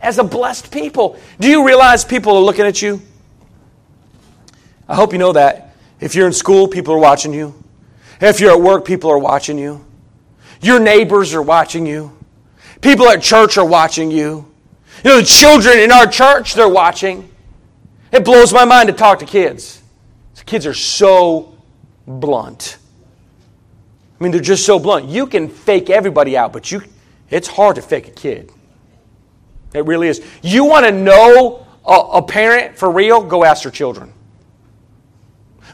as 0.00 0.18
a 0.18 0.24
blessed 0.24 0.72
people. 0.72 1.20
Do 1.38 1.48
you 1.48 1.64
realize 1.64 2.04
people 2.04 2.36
are 2.36 2.42
looking 2.42 2.66
at 2.66 2.82
you? 2.82 3.00
I 4.88 4.96
hope 4.96 5.12
you 5.12 5.20
know 5.20 5.34
that. 5.34 5.76
If 6.00 6.16
you're 6.16 6.26
in 6.26 6.32
school, 6.32 6.66
people 6.66 6.94
are 6.94 6.98
watching 6.98 7.32
you. 7.32 7.54
If 8.20 8.40
you're 8.40 8.50
at 8.50 8.60
work, 8.60 8.84
people 8.84 9.08
are 9.08 9.18
watching 9.20 9.56
you. 9.56 9.84
Your 10.62 10.80
neighbors 10.80 11.32
are 11.32 11.42
watching 11.42 11.86
you. 11.86 12.10
People 12.80 13.08
at 13.08 13.22
church 13.22 13.56
are 13.56 13.64
watching 13.64 14.10
you. 14.10 14.51
You 15.04 15.10
know, 15.10 15.20
the 15.20 15.26
children 15.26 15.78
in 15.78 15.90
our 15.90 16.06
church, 16.06 16.54
they're 16.54 16.68
watching. 16.68 17.28
It 18.12 18.24
blows 18.24 18.52
my 18.52 18.64
mind 18.64 18.88
to 18.88 18.92
talk 18.92 19.18
to 19.18 19.26
kids. 19.26 19.82
The 20.36 20.44
kids 20.44 20.66
are 20.66 20.74
so 20.74 21.56
blunt. 22.06 22.78
I 24.18 24.22
mean, 24.22 24.32
they're 24.32 24.40
just 24.40 24.64
so 24.64 24.78
blunt. 24.78 25.06
You 25.06 25.26
can 25.26 25.48
fake 25.48 25.90
everybody 25.90 26.36
out, 26.36 26.52
but 26.52 26.70
you, 26.70 26.82
it's 27.30 27.48
hard 27.48 27.76
to 27.76 27.82
fake 27.82 28.08
a 28.08 28.12
kid. 28.12 28.52
It 29.74 29.84
really 29.86 30.08
is. 30.08 30.24
You 30.42 30.64
want 30.64 30.86
to 30.86 30.92
know 30.92 31.66
a, 31.84 31.92
a 31.92 32.22
parent 32.22 32.76
for 32.76 32.90
real? 32.90 33.22
Go 33.22 33.44
ask 33.44 33.64
their 33.64 33.72
children. 33.72 34.12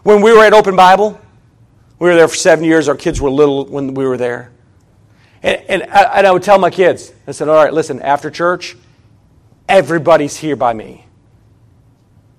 When 0.05 0.23
we 0.23 0.33
were 0.33 0.45
at 0.45 0.55
Open 0.55 0.77
Bible, 0.77 1.21
we 1.99 2.09
were 2.09 2.15
there 2.15 2.29
for 2.29 2.37
seven 2.37 2.65
years. 2.65 2.89
Our 2.89 2.97
kids 2.97 3.21
were 3.21 3.31
little 3.31 3.67
when 3.67 3.93
we 3.93 4.07
were 4.07 4.17
there. 4.17 4.53
And, 5.43 5.63
and, 5.69 5.83
I, 5.91 6.03
and 6.19 6.27
I 6.27 6.31
would 6.31 6.43
tell 6.43 6.59
my 6.59 6.71
kids, 6.71 7.13
I 7.27 7.33
said, 7.33 7.49
all 7.49 7.57
right, 7.57 7.73
listen, 7.75 8.01
after 8.01 8.31
church, 8.31 8.77
everybody's 9.69 10.37
here 10.37 10.57
by 10.57 10.73
me. 10.73 11.05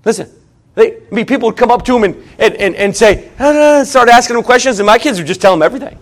Listen, 0.05 0.29
they, 0.75 0.97
I 0.97 0.99
mean, 1.11 1.25
people 1.25 1.49
would 1.49 1.57
come 1.57 1.71
up 1.71 1.83
to 1.85 1.95
him 1.95 2.03
and, 2.03 2.15
and, 2.37 2.55
and, 2.55 2.75
and 2.75 2.95
say, 2.95 3.29
ah, 3.39 3.83
start 3.83 4.09
asking 4.09 4.37
him 4.37 4.43
questions, 4.43 4.79
and 4.79 4.87
my 4.87 4.97
kids 4.97 5.17
would 5.17 5.27
just 5.27 5.41
tell 5.41 5.53
him 5.53 5.61
everything. 5.61 5.97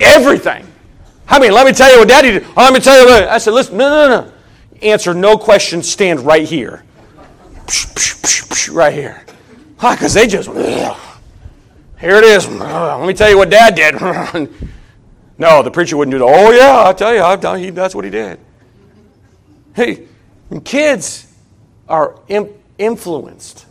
Everything. 0.00 0.66
I 1.26 1.38
mean, 1.38 1.52
let 1.52 1.66
me 1.66 1.72
tell 1.72 1.90
you 1.92 1.98
what 1.98 2.08
daddy 2.08 2.32
did. 2.32 2.46
Let 2.56 2.72
me 2.72 2.80
tell 2.80 2.98
you 3.00 3.06
what. 3.06 3.24
I 3.24 3.38
said, 3.38 3.52
listen, 3.52 3.76
no, 3.76 3.88
no, 3.88 4.20
no. 4.20 4.32
Answer 4.82 5.12
no 5.12 5.36
questions, 5.36 5.90
stand 5.90 6.20
right 6.20 6.46
here. 6.46 6.84
Right 8.70 8.94
here. 8.94 9.24
Because 9.76 10.14
they 10.14 10.26
just, 10.26 10.48
here 10.48 12.16
it 12.16 12.24
is. 12.24 12.48
Let 12.48 13.06
me 13.06 13.14
tell 13.14 13.30
you 13.30 13.38
what 13.38 13.50
dad 13.50 13.74
did. 13.74 13.94
no, 15.38 15.62
the 15.62 15.70
preacher 15.70 15.96
wouldn't 15.96 16.12
do 16.12 16.18
that. 16.18 16.24
Oh, 16.24 16.50
yeah, 16.50 16.78
I'll 16.78 16.94
tell 16.94 17.14
you, 17.14 17.22
I've 17.22 17.40
done, 17.40 17.58
he, 17.58 17.70
that's 17.70 17.94
what 17.94 18.04
he 18.04 18.10
did. 18.10 18.40
Hey, 19.78 20.08
kids 20.64 21.32
are 21.88 22.18
influenced 22.78 23.64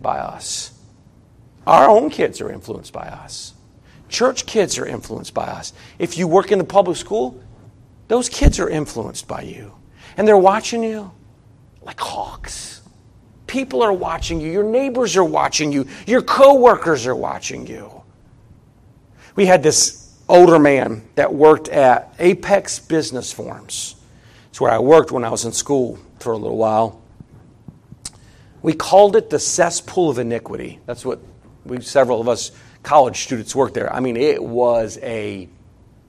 by 0.00 0.20
us. 0.20 0.70
Our 1.66 1.88
own 1.90 2.08
kids 2.08 2.40
are 2.40 2.52
influenced 2.52 2.92
by 2.92 3.08
us. 3.08 3.54
Church 4.08 4.46
kids 4.46 4.78
are 4.78 4.86
influenced 4.86 5.34
by 5.34 5.46
us. 5.46 5.72
If 5.98 6.16
you 6.16 6.28
work 6.28 6.52
in 6.52 6.60
the 6.60 6.64
public 6.64 6.96
school, 6.96 7.42
those 8.06 8.28
kids 8.28 8.60
are 8.60 8.70
influenced 8.70 9.26
by 9.26 9.42
you. 9.42 9.74
And 10.16 10.28
they're 10.28 10.38
watching 10.38 10.84
you 10.84 11.10
like 11.82 11.98
hawks. 11.98 12.82
People 13.48 13.82
are 13.82 13.92
watching 13.92 14.40
you. 14.40 14.52
Your 14.52 14.62
neighbors 14.62 15.16
are 15.16 15.24
watching 15.24 15.72
you. 15.72 15.88
Your 16.06 16.22
coworkers 16.22 17.08
are 17.08 17.16
watching 17.16 17.66
you. 17.66 18.04
We 19.34 19.46
had 19.46 19.64
this 19.64 20.16
older 20.28 20.60
man 20.60 21.08
that 21.16 21.34
worked 21.34 21.68
at 21.68 22.14
Apex 22.20 22.78
Business 22.78 23.32
Forms. 23.32 23.96
It's 24.60 24.62
where 24.62 24.72
I 24.72 24.78
worked 24.78 25.10
when 25.10 25.24
I 25.24 25.30
was 25.30 25.46
in 25.46 25.52
school 25.52 25.98
for 26.18 26.34
a 26.34 26.36
little 26.36 26.58
while. 26.58 27.00
We 28.60 28.74
called 28.74 29.16
it 29.16 29.30
the 29.30 29.38
cesspool 29.38 30.10
of 30.10 30.18
iniquity. 30.18 30.80
That's 30.84 31.02
what 31.02 31.18
we, 31.64 31.80
several 31.80 32.20
of 32.20 32.28
us 32.28 32.52
college 32.82 33.22
students 33.22 33.56
worked 33.56 33.72
there. 33.72 33.90
I 33.90 34.00
mean, 34.00 34.18
it 34.18 34.44
was 34.44 34.98
a 35.00 35.48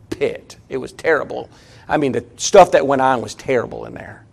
pit. 0.10 0.58
It 0.68 0.80
was 0.80 0.92
terrible. 0.92 1.50
I 1.88 1.96
mean, 1.96 2.12
the 2.12 2.26
stuff 2.36 2.72
that 2.72 2.86
went 2.86 3.02
on 3.02 3.22
was 3.22 3.36
terrible 3.36 3.86
in 3.86 3.94
there. 3.94 4.26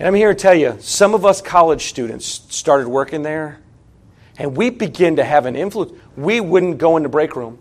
And 0.00 0.08
I'm 0.08 0.14
here 0.16 0.34
to 0.34 0.40
tell 0.40 0.56
you, 0.56 0.76
some 0.80 1.14
of 1.14 1.24
us 1.24 1.40
college 1.40 1.84
students 1.84 2.26
started 2.26 2.88
working 2.88 3.22
there, 3.22 3.60
and 4.38 4.56
we 4.56 4.70
began 4.70 5.14
to 5.16 5.24
have 5.24 5.46
an 5.46 5.54
influence. 5.54 5.92
We 6.16 6.40
wouldn't 6.40 6.78
go 6.78 6.96
in 6.96 7.04
the 7.04 7.08
break 7.08 7.36
room. 7.36 7.60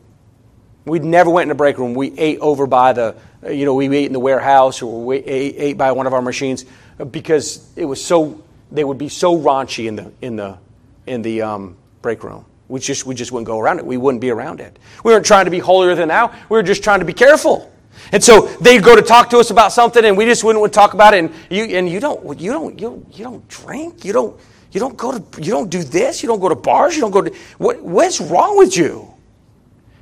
We 0.86 0.98
never 0.98 1.30
went 1.30 1.44
in 1.44 1.50
the 1.50 1.56
break 1.56 1.78
room. 1.78 1.94
We 1.94 2.18
ate 2.18 2.40
over 2.40 2.66
by 2.66 2.94
the, 2.94 3.16
you 3.50 3.66
know, 3.66 3.74
we 3.74 3.96
ate 3.96 4.08
in 4.08 4.14
the 4.14 4.20
warehouse 4.20 4.82
or 4.82 5.04
we 5.04 5.18
ate, 5.18 5.78
by 5.78 5.92
one 5.92 6.08
of 6.08 6.14
our 6.14 6.22
machines 6.22 6.66
because 7.12 7.68
it 7.76 7.86
was 7.86 8.04
so, 8.04 8.42
they 8.72 8.84
would 8.84 8.98
be 8.98 9.10
so 9.10 9.38
raunchy 9.38 9.88
in 9.88 9.96
the, 9.96 10.12
in 10.22 10.36
the, 10.36 10.58
in 11.06 11.22
the 11.22 11.42
um, 11.42 11.78
break 12.02 12.24
room. 12.24 12.46
We 12.68 12.80
just, 12.80 13.06
we 13.06 13.16
just 13.16 13.32
wouldn't 13.32 13.48
go 13.48 13.60
around 13.60 13.80
it. 13.80 13.86
We 13.86 13.98
wouldn't 13.98 14.22
be 14.22 14.30
around 14.30 14.60
it. 14.60 14.78
We 15.04 15.12
weren't 15.12 15.26
trying 15.26 15.46
to 15.46 15.52
be 15.52 15.60
holier 15.60 15.96
than 15.96 16.08
thou. 16.08 16.34
We 16.50 16.58
were 16.58 16.64
just 16.64 16.84
trying 16.84 17.00
to 17.00 17.06
be 17.06 17.14
careful. 17.14 17.72
And 18.12 18.24
so 18.24 18.48
they'd 18.62 18.84
go 18.84 18.96
to 18.96 19.02
talk 19.02 19.30
to 19.32 19.38
us 19.38 19.52
about 19.52 19.72
something, 19.72 20.04
and 20.04 20.18
we 20.18 20.26
just 20.26 20.44
wouldn't 20.44 20.74
talk 20.74 20.94
about 20.94 21.14
it. 21.14 21.20
And 21.20 21.34
you, 21.50 21.64
and 21.78 21.90
you 21.90 22.00
don't, 22.00 22.40
you 22.40 22.52
don't, 22.52 22.80
you, 22.80 23.06
you 23.12 23.24
don't 23.24 23.48
drink. 23.48 24.04
You 24.04 24.14
don't, 24.14 24.40
you 24.72 24.80
don't 24.80 24.98
go 24.98 25.18
to, 25.18 25.42
you 25.42 25.52
don't 25.52 25.70
do 25.70 25.84
this. 25.84 26.24
You 26.24 26.28
don't 26.28 26.40
go 26.40 26.50
to 26.50 26.56
bars. 26.56 26.96
You 26.96 27.02
don't 27.02 27.12
go 27.12 27.22
to. 27.22 27.36
What, 27.58 27.82
what's 27.82 28.20
wrong 28.20 28.58
with 28.58 28.76
you? 28.76 29.14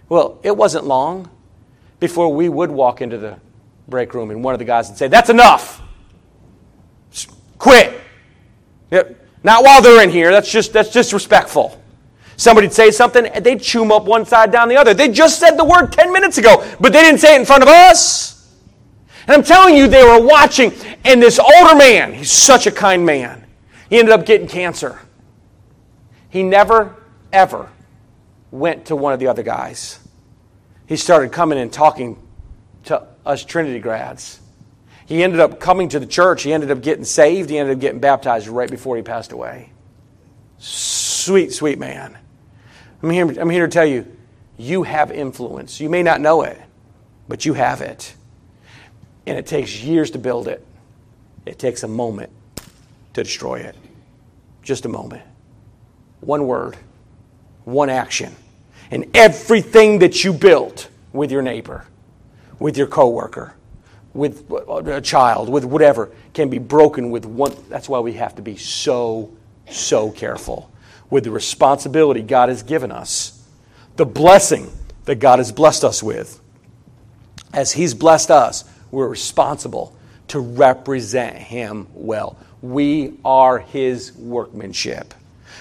Well, 0.08 0.40
it 0.44 0.56
wasn't 0.56 0.86
long 0.86 1.30
before 2.02 2.34
we 2.34 2.50
would 2.50 2.72
walk 2.72 3.00
into 3.00 3.18
the 3.18 3.40
break 3.88 4.14
room 4.14 4.32
and 4.32 4.44
one 4.44 4.54
of 4.54 4.60
the 4.60 4.66
guys 4.66 4.90
would 4.90 4.98
say, 4.98 5.08
That's 5.08 5.30
enough. 5.30 5.82
Quit. 7.58 8.02
Yep. 8.90 9.18
Not 9.44 9.64
while 9.64 9.82
they're 9.82 10.04
in 10.04 10.10
here. 10.10 10.32
That's 10.32 10.52
just 10.52 10.74
that's 10.74 10.92
disrespectful. 10.92 11.82
Somebody'd 12.38 12.74
say 12.74 12.90
something, 12.90 13.28
and 13.28 13.46
they'd 13.46 13.62
chew 13.62 13.94
up 13.94 14.06
one 14.06 14.26
side 14.26 14.52
down 14.52 14.68
the 14.68 14.76
other. 14.76 14.96
They 14.96 15.10
just 15.10 15.40
said 15.40 15.58
the 15.58 15.64
word 15.64 15.94
10 15.94 16.12
minutes 16.12 16.40
ago, 16.40 16.68
but 16.80 16.92
they 16.92 17.04
didn't 17.04 17.20
say 17.20 17.36
it 17.36 17.40
in 17.40 17.46
front 17.46 17.62
of 17.62 17.70
us. 17.70 18.52
And 19.28 19.36
I'm 19.36 19.44
telling 19.44 19.76
you, 19.76 19.88
they 19.88 20.04
were 20.04 20.26
watching, 20.26 20.74
and 21.06 21.22
this 21.22 21.38
older 21.38 21.76
man, 21.76 22.14
he's 22.14 22.32
such 22.32 22.66
a 22.66 22.72
kind 22.72 23.06
man, 23.06 23.46
he 23.92 24.00
ended 24.00 24.12
up 24.12 24.26
getting 24.26 24.48
cancer. 24.48 25.00
He 26.30 26.42
never, 26.42 26.96
ever 27.32 27.70
went 28.50 28.86
to 28.86 28.96
one 28.96 29.14
of 29.14 29.20
the 29.20 29.28
other 29.28 29.44
guys 29.44 30.00
he 30.92 30.98
started 30.98 31.32
coming 31.32 31.58
and 31.58 31.72
talking 31.72 32.22
to 32.84 33.08
us 33.26 33.46
Trinity 33.46 33.80
grads. 33.80 34.42
He 35.06 35.24
ended 35.24 35.40
up 35.40 35.58
coming 35.58 35.88
to 35.88 36.02
the 36.02 36.06
church. 36.06 36.44
He 36.44 36.52
ended 36.52 36.70
up 36.70 36.82
getting 36.82 37.06
saved. 37.06 37.50
He 37.50 37.58
ended 37.58 37.78
up 37.78 37.80
getting 37.80 38.02
baptized 38.02 38.50
right 38.50 38.70
before 38.70 38.98
he 38.98 39.02
passed 39.02 39.32
away. 39.32 39.72
Sweet, 40.58 41.54
sweet 41.54 41.80
man. 41.80 42.18
I'm 43.02 43.10
here, 43.10 43.40
I'm 43.40 43.50
here 43.50 43.68
to 43.68 43.72
tell 43.72 43.86
you, 43.86 44.06
you 44.58 44.84
have 44.84 45.12
influence. 45.12 45.80
You 45.80 45.90
may 45.90 46.04
not 46.04 46.20
know 46.20 46.42
it, 46.42 46.62
but 47.30 47.46
you 47.46 47.54
have 47.54 47.80
it. 47.80 48.14
And 49.26 49.38
it 49.38 49.48
takes 49.48 49.82
years 49.82 50.12
to 50.12 50.20
build 50.20 50.50
it, 50.50 50.68
it 51.46 51.58
takes 51.58 51.84
a 51.84 51.88
moment 51.88 52.34
to 53.14 53.24
destroy 53.24 53.62
it. 53.62 53.78
just 54.62 54.84
a 54.84 54.90
moment. 54.90 55.22
One 56.20 56.48
word, 56.48 56.76
one 57.64 57.90
action. 57.90 58.36
And 58.92 59.10
everything 59.16 60.00
that 60.00 60.24
you 60.24 60.34
built 60.34 60.90
with 61.14 61.32
your 61.32 61.42
neighbor, 61.42 61.86
with 62.60 62.78
your 62.78 62.88
coworker, 62.88 63.56
with 64.14 64.52
uh, 64.52 64.84
a 64.84 65.02
child, 65.02 65.50
with 65.50 65.64
whatever, 65.64 66.12
can 66.34 66.50
be 66.50 66.60
broken 66.60 67.10
with 67.10 67.26
one. 67.26 67.56
That's 67.70 67.88
why 67.88 68.00
we 68.00 68.14
have 68.14 68.36
to 68.36 68.42
be 68.42 68.58
so, 68.58 69.32
so 69.70 70.12
careful 70.12 70.70
with 71.10 71.24
the 71.24 71.32
responsibility 71.32 72.22
God 72.22 72.50
has 72.50 72.64
given 72.64 72.92
us, 72.92 73.42
the 73.96 74.06
blessing 74.06 74.70
that 75.06 75.16
God 75.16 75.40
has 75.40 75.52
blessed 75.54 75.86
us 75.86 76.04
with. 76.04 76.40
As 77.54 77.72
He's 77.72 77.94
blessed 77.94 78.30
us, 78.30 78.66
we're 78.92 79.08
responsible 79.08 79.96
to 80.30 80.40
represent 80.40 81.38
Him 81.38 81.88
well. 81.94 82.38
We 82.62 83.18
are 83.24 83.60
His 83.60 84.14
workmanship 84.14 85.14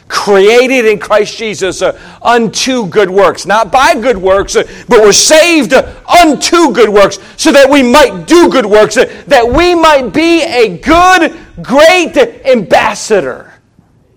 created 0.09 0.85
in 0.85 0.99
Christ 0.99 1.39
Jesus 1.39 1.83
uh, 1.83 1.99
unto 2.23 2.87
good 2.89 3.09
works. 3.09 3.47
Not 3.47 3.71
by 3.71 3.95
good 3.95 4.19
works, 4.19 4.57
uh, 4.57 4.65
but 4.89 5.01
we're 5.01 5.13
saved 5.13 5.73
unto 5.73 6.73
good 6.73 6.89
works 6.89 7.19
so 7.37 7.53
that 7.53 7.71
we 7.71 7.83
might 7.83 8.27
do 8.27 8.51
good 8.51 8.67
works, 8.67 8.97
uh, 8.97 9.23
that 9.29 9.47
we 9.47 9.75
might 9.75 10.13
be 10.13 10.43
a 10.43 10.79
good, 10.79 11.39
great 11.63 12.17
ambassador 12.45 13.53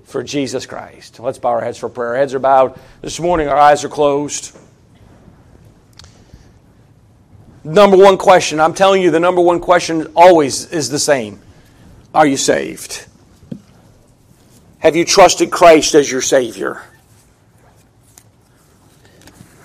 for 0.05 0.23
Jesus 0.23 0.65
Christ. 0.65 1.19
Let's 1.19 1.39
bow 1.39 1.49
our 1.49 1.61
heads 1.61 1.77
for 1.77 1.89
prayer. 1.89 2.09
Our 2.09 2.15
heads 2.17 2.33
are 2.33 2.39
bowed. 2.39 2.79
This 3.01 3.19
morning, 3.19 3.47
our 3.47 3.57
eyes 3.57 3.83
are 3.83 3.89
closed. 3.89 4.57
Number 7.63 7.95
one 7.95 8.17
question, 8.17 8.59
I'm 8.59 8.73
telling 8.73 9.01
you, 9.01 9.09
the 9.09 9.19
number 9.19 9.41
one 9.41 9.59
question 9.59 10.07
always 10.15 10.71
is 10.71 10.89
the 10.89 10.99
same 10.99 11.39
Are 12.13 12.27
you 12.27 12.37
saved? 12.37 13.07
Have 14.83 14.97
you 14.97 15.05
trusted 15.05 15.49
Christ 15.49 15.95
as 15.95 16.11
your 16.11 16.21
Savior? 16.21 16.81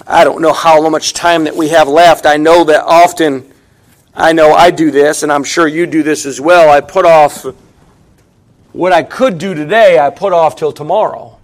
I 0.07 0.23
don't 0.23 0.41
know 0.41 0.53
how 0.53 0.89
much 0.89 1.13
time 1.13 1.43
that 1.43 1.57
we 1.57 1.71
have 1.71 1.89
left. 1.89 2.25
I 2.25 2.37
know 2.37 2.63
that 2.63 2.85
often, 2.85 3.53
I 4.15 4.33
know 4.33 4.53
I 4.53 4.71
do 4.71 4.93
this, 4.93 5.25
and 5.25 5.33
I'm 5.33 5.43
sure 5.43 5.67
you 5.67 5.89
do 5.89 6.05
this 6.05 6.25
as 6.25 6.41
well. 6.41 6.71
I 6.71 6.81
put 6.81 7.05
off 7.05 7.45
what 8.71 8.93
I 8.93 9.03
could 9.03 9.39
do 9.39 9.55
today, 9.55 9.99
I 9.99 10.11
put 10.11 10.33
off 10.33 10.55
till 10.55 10.71
tomorrow. 10.71 11.38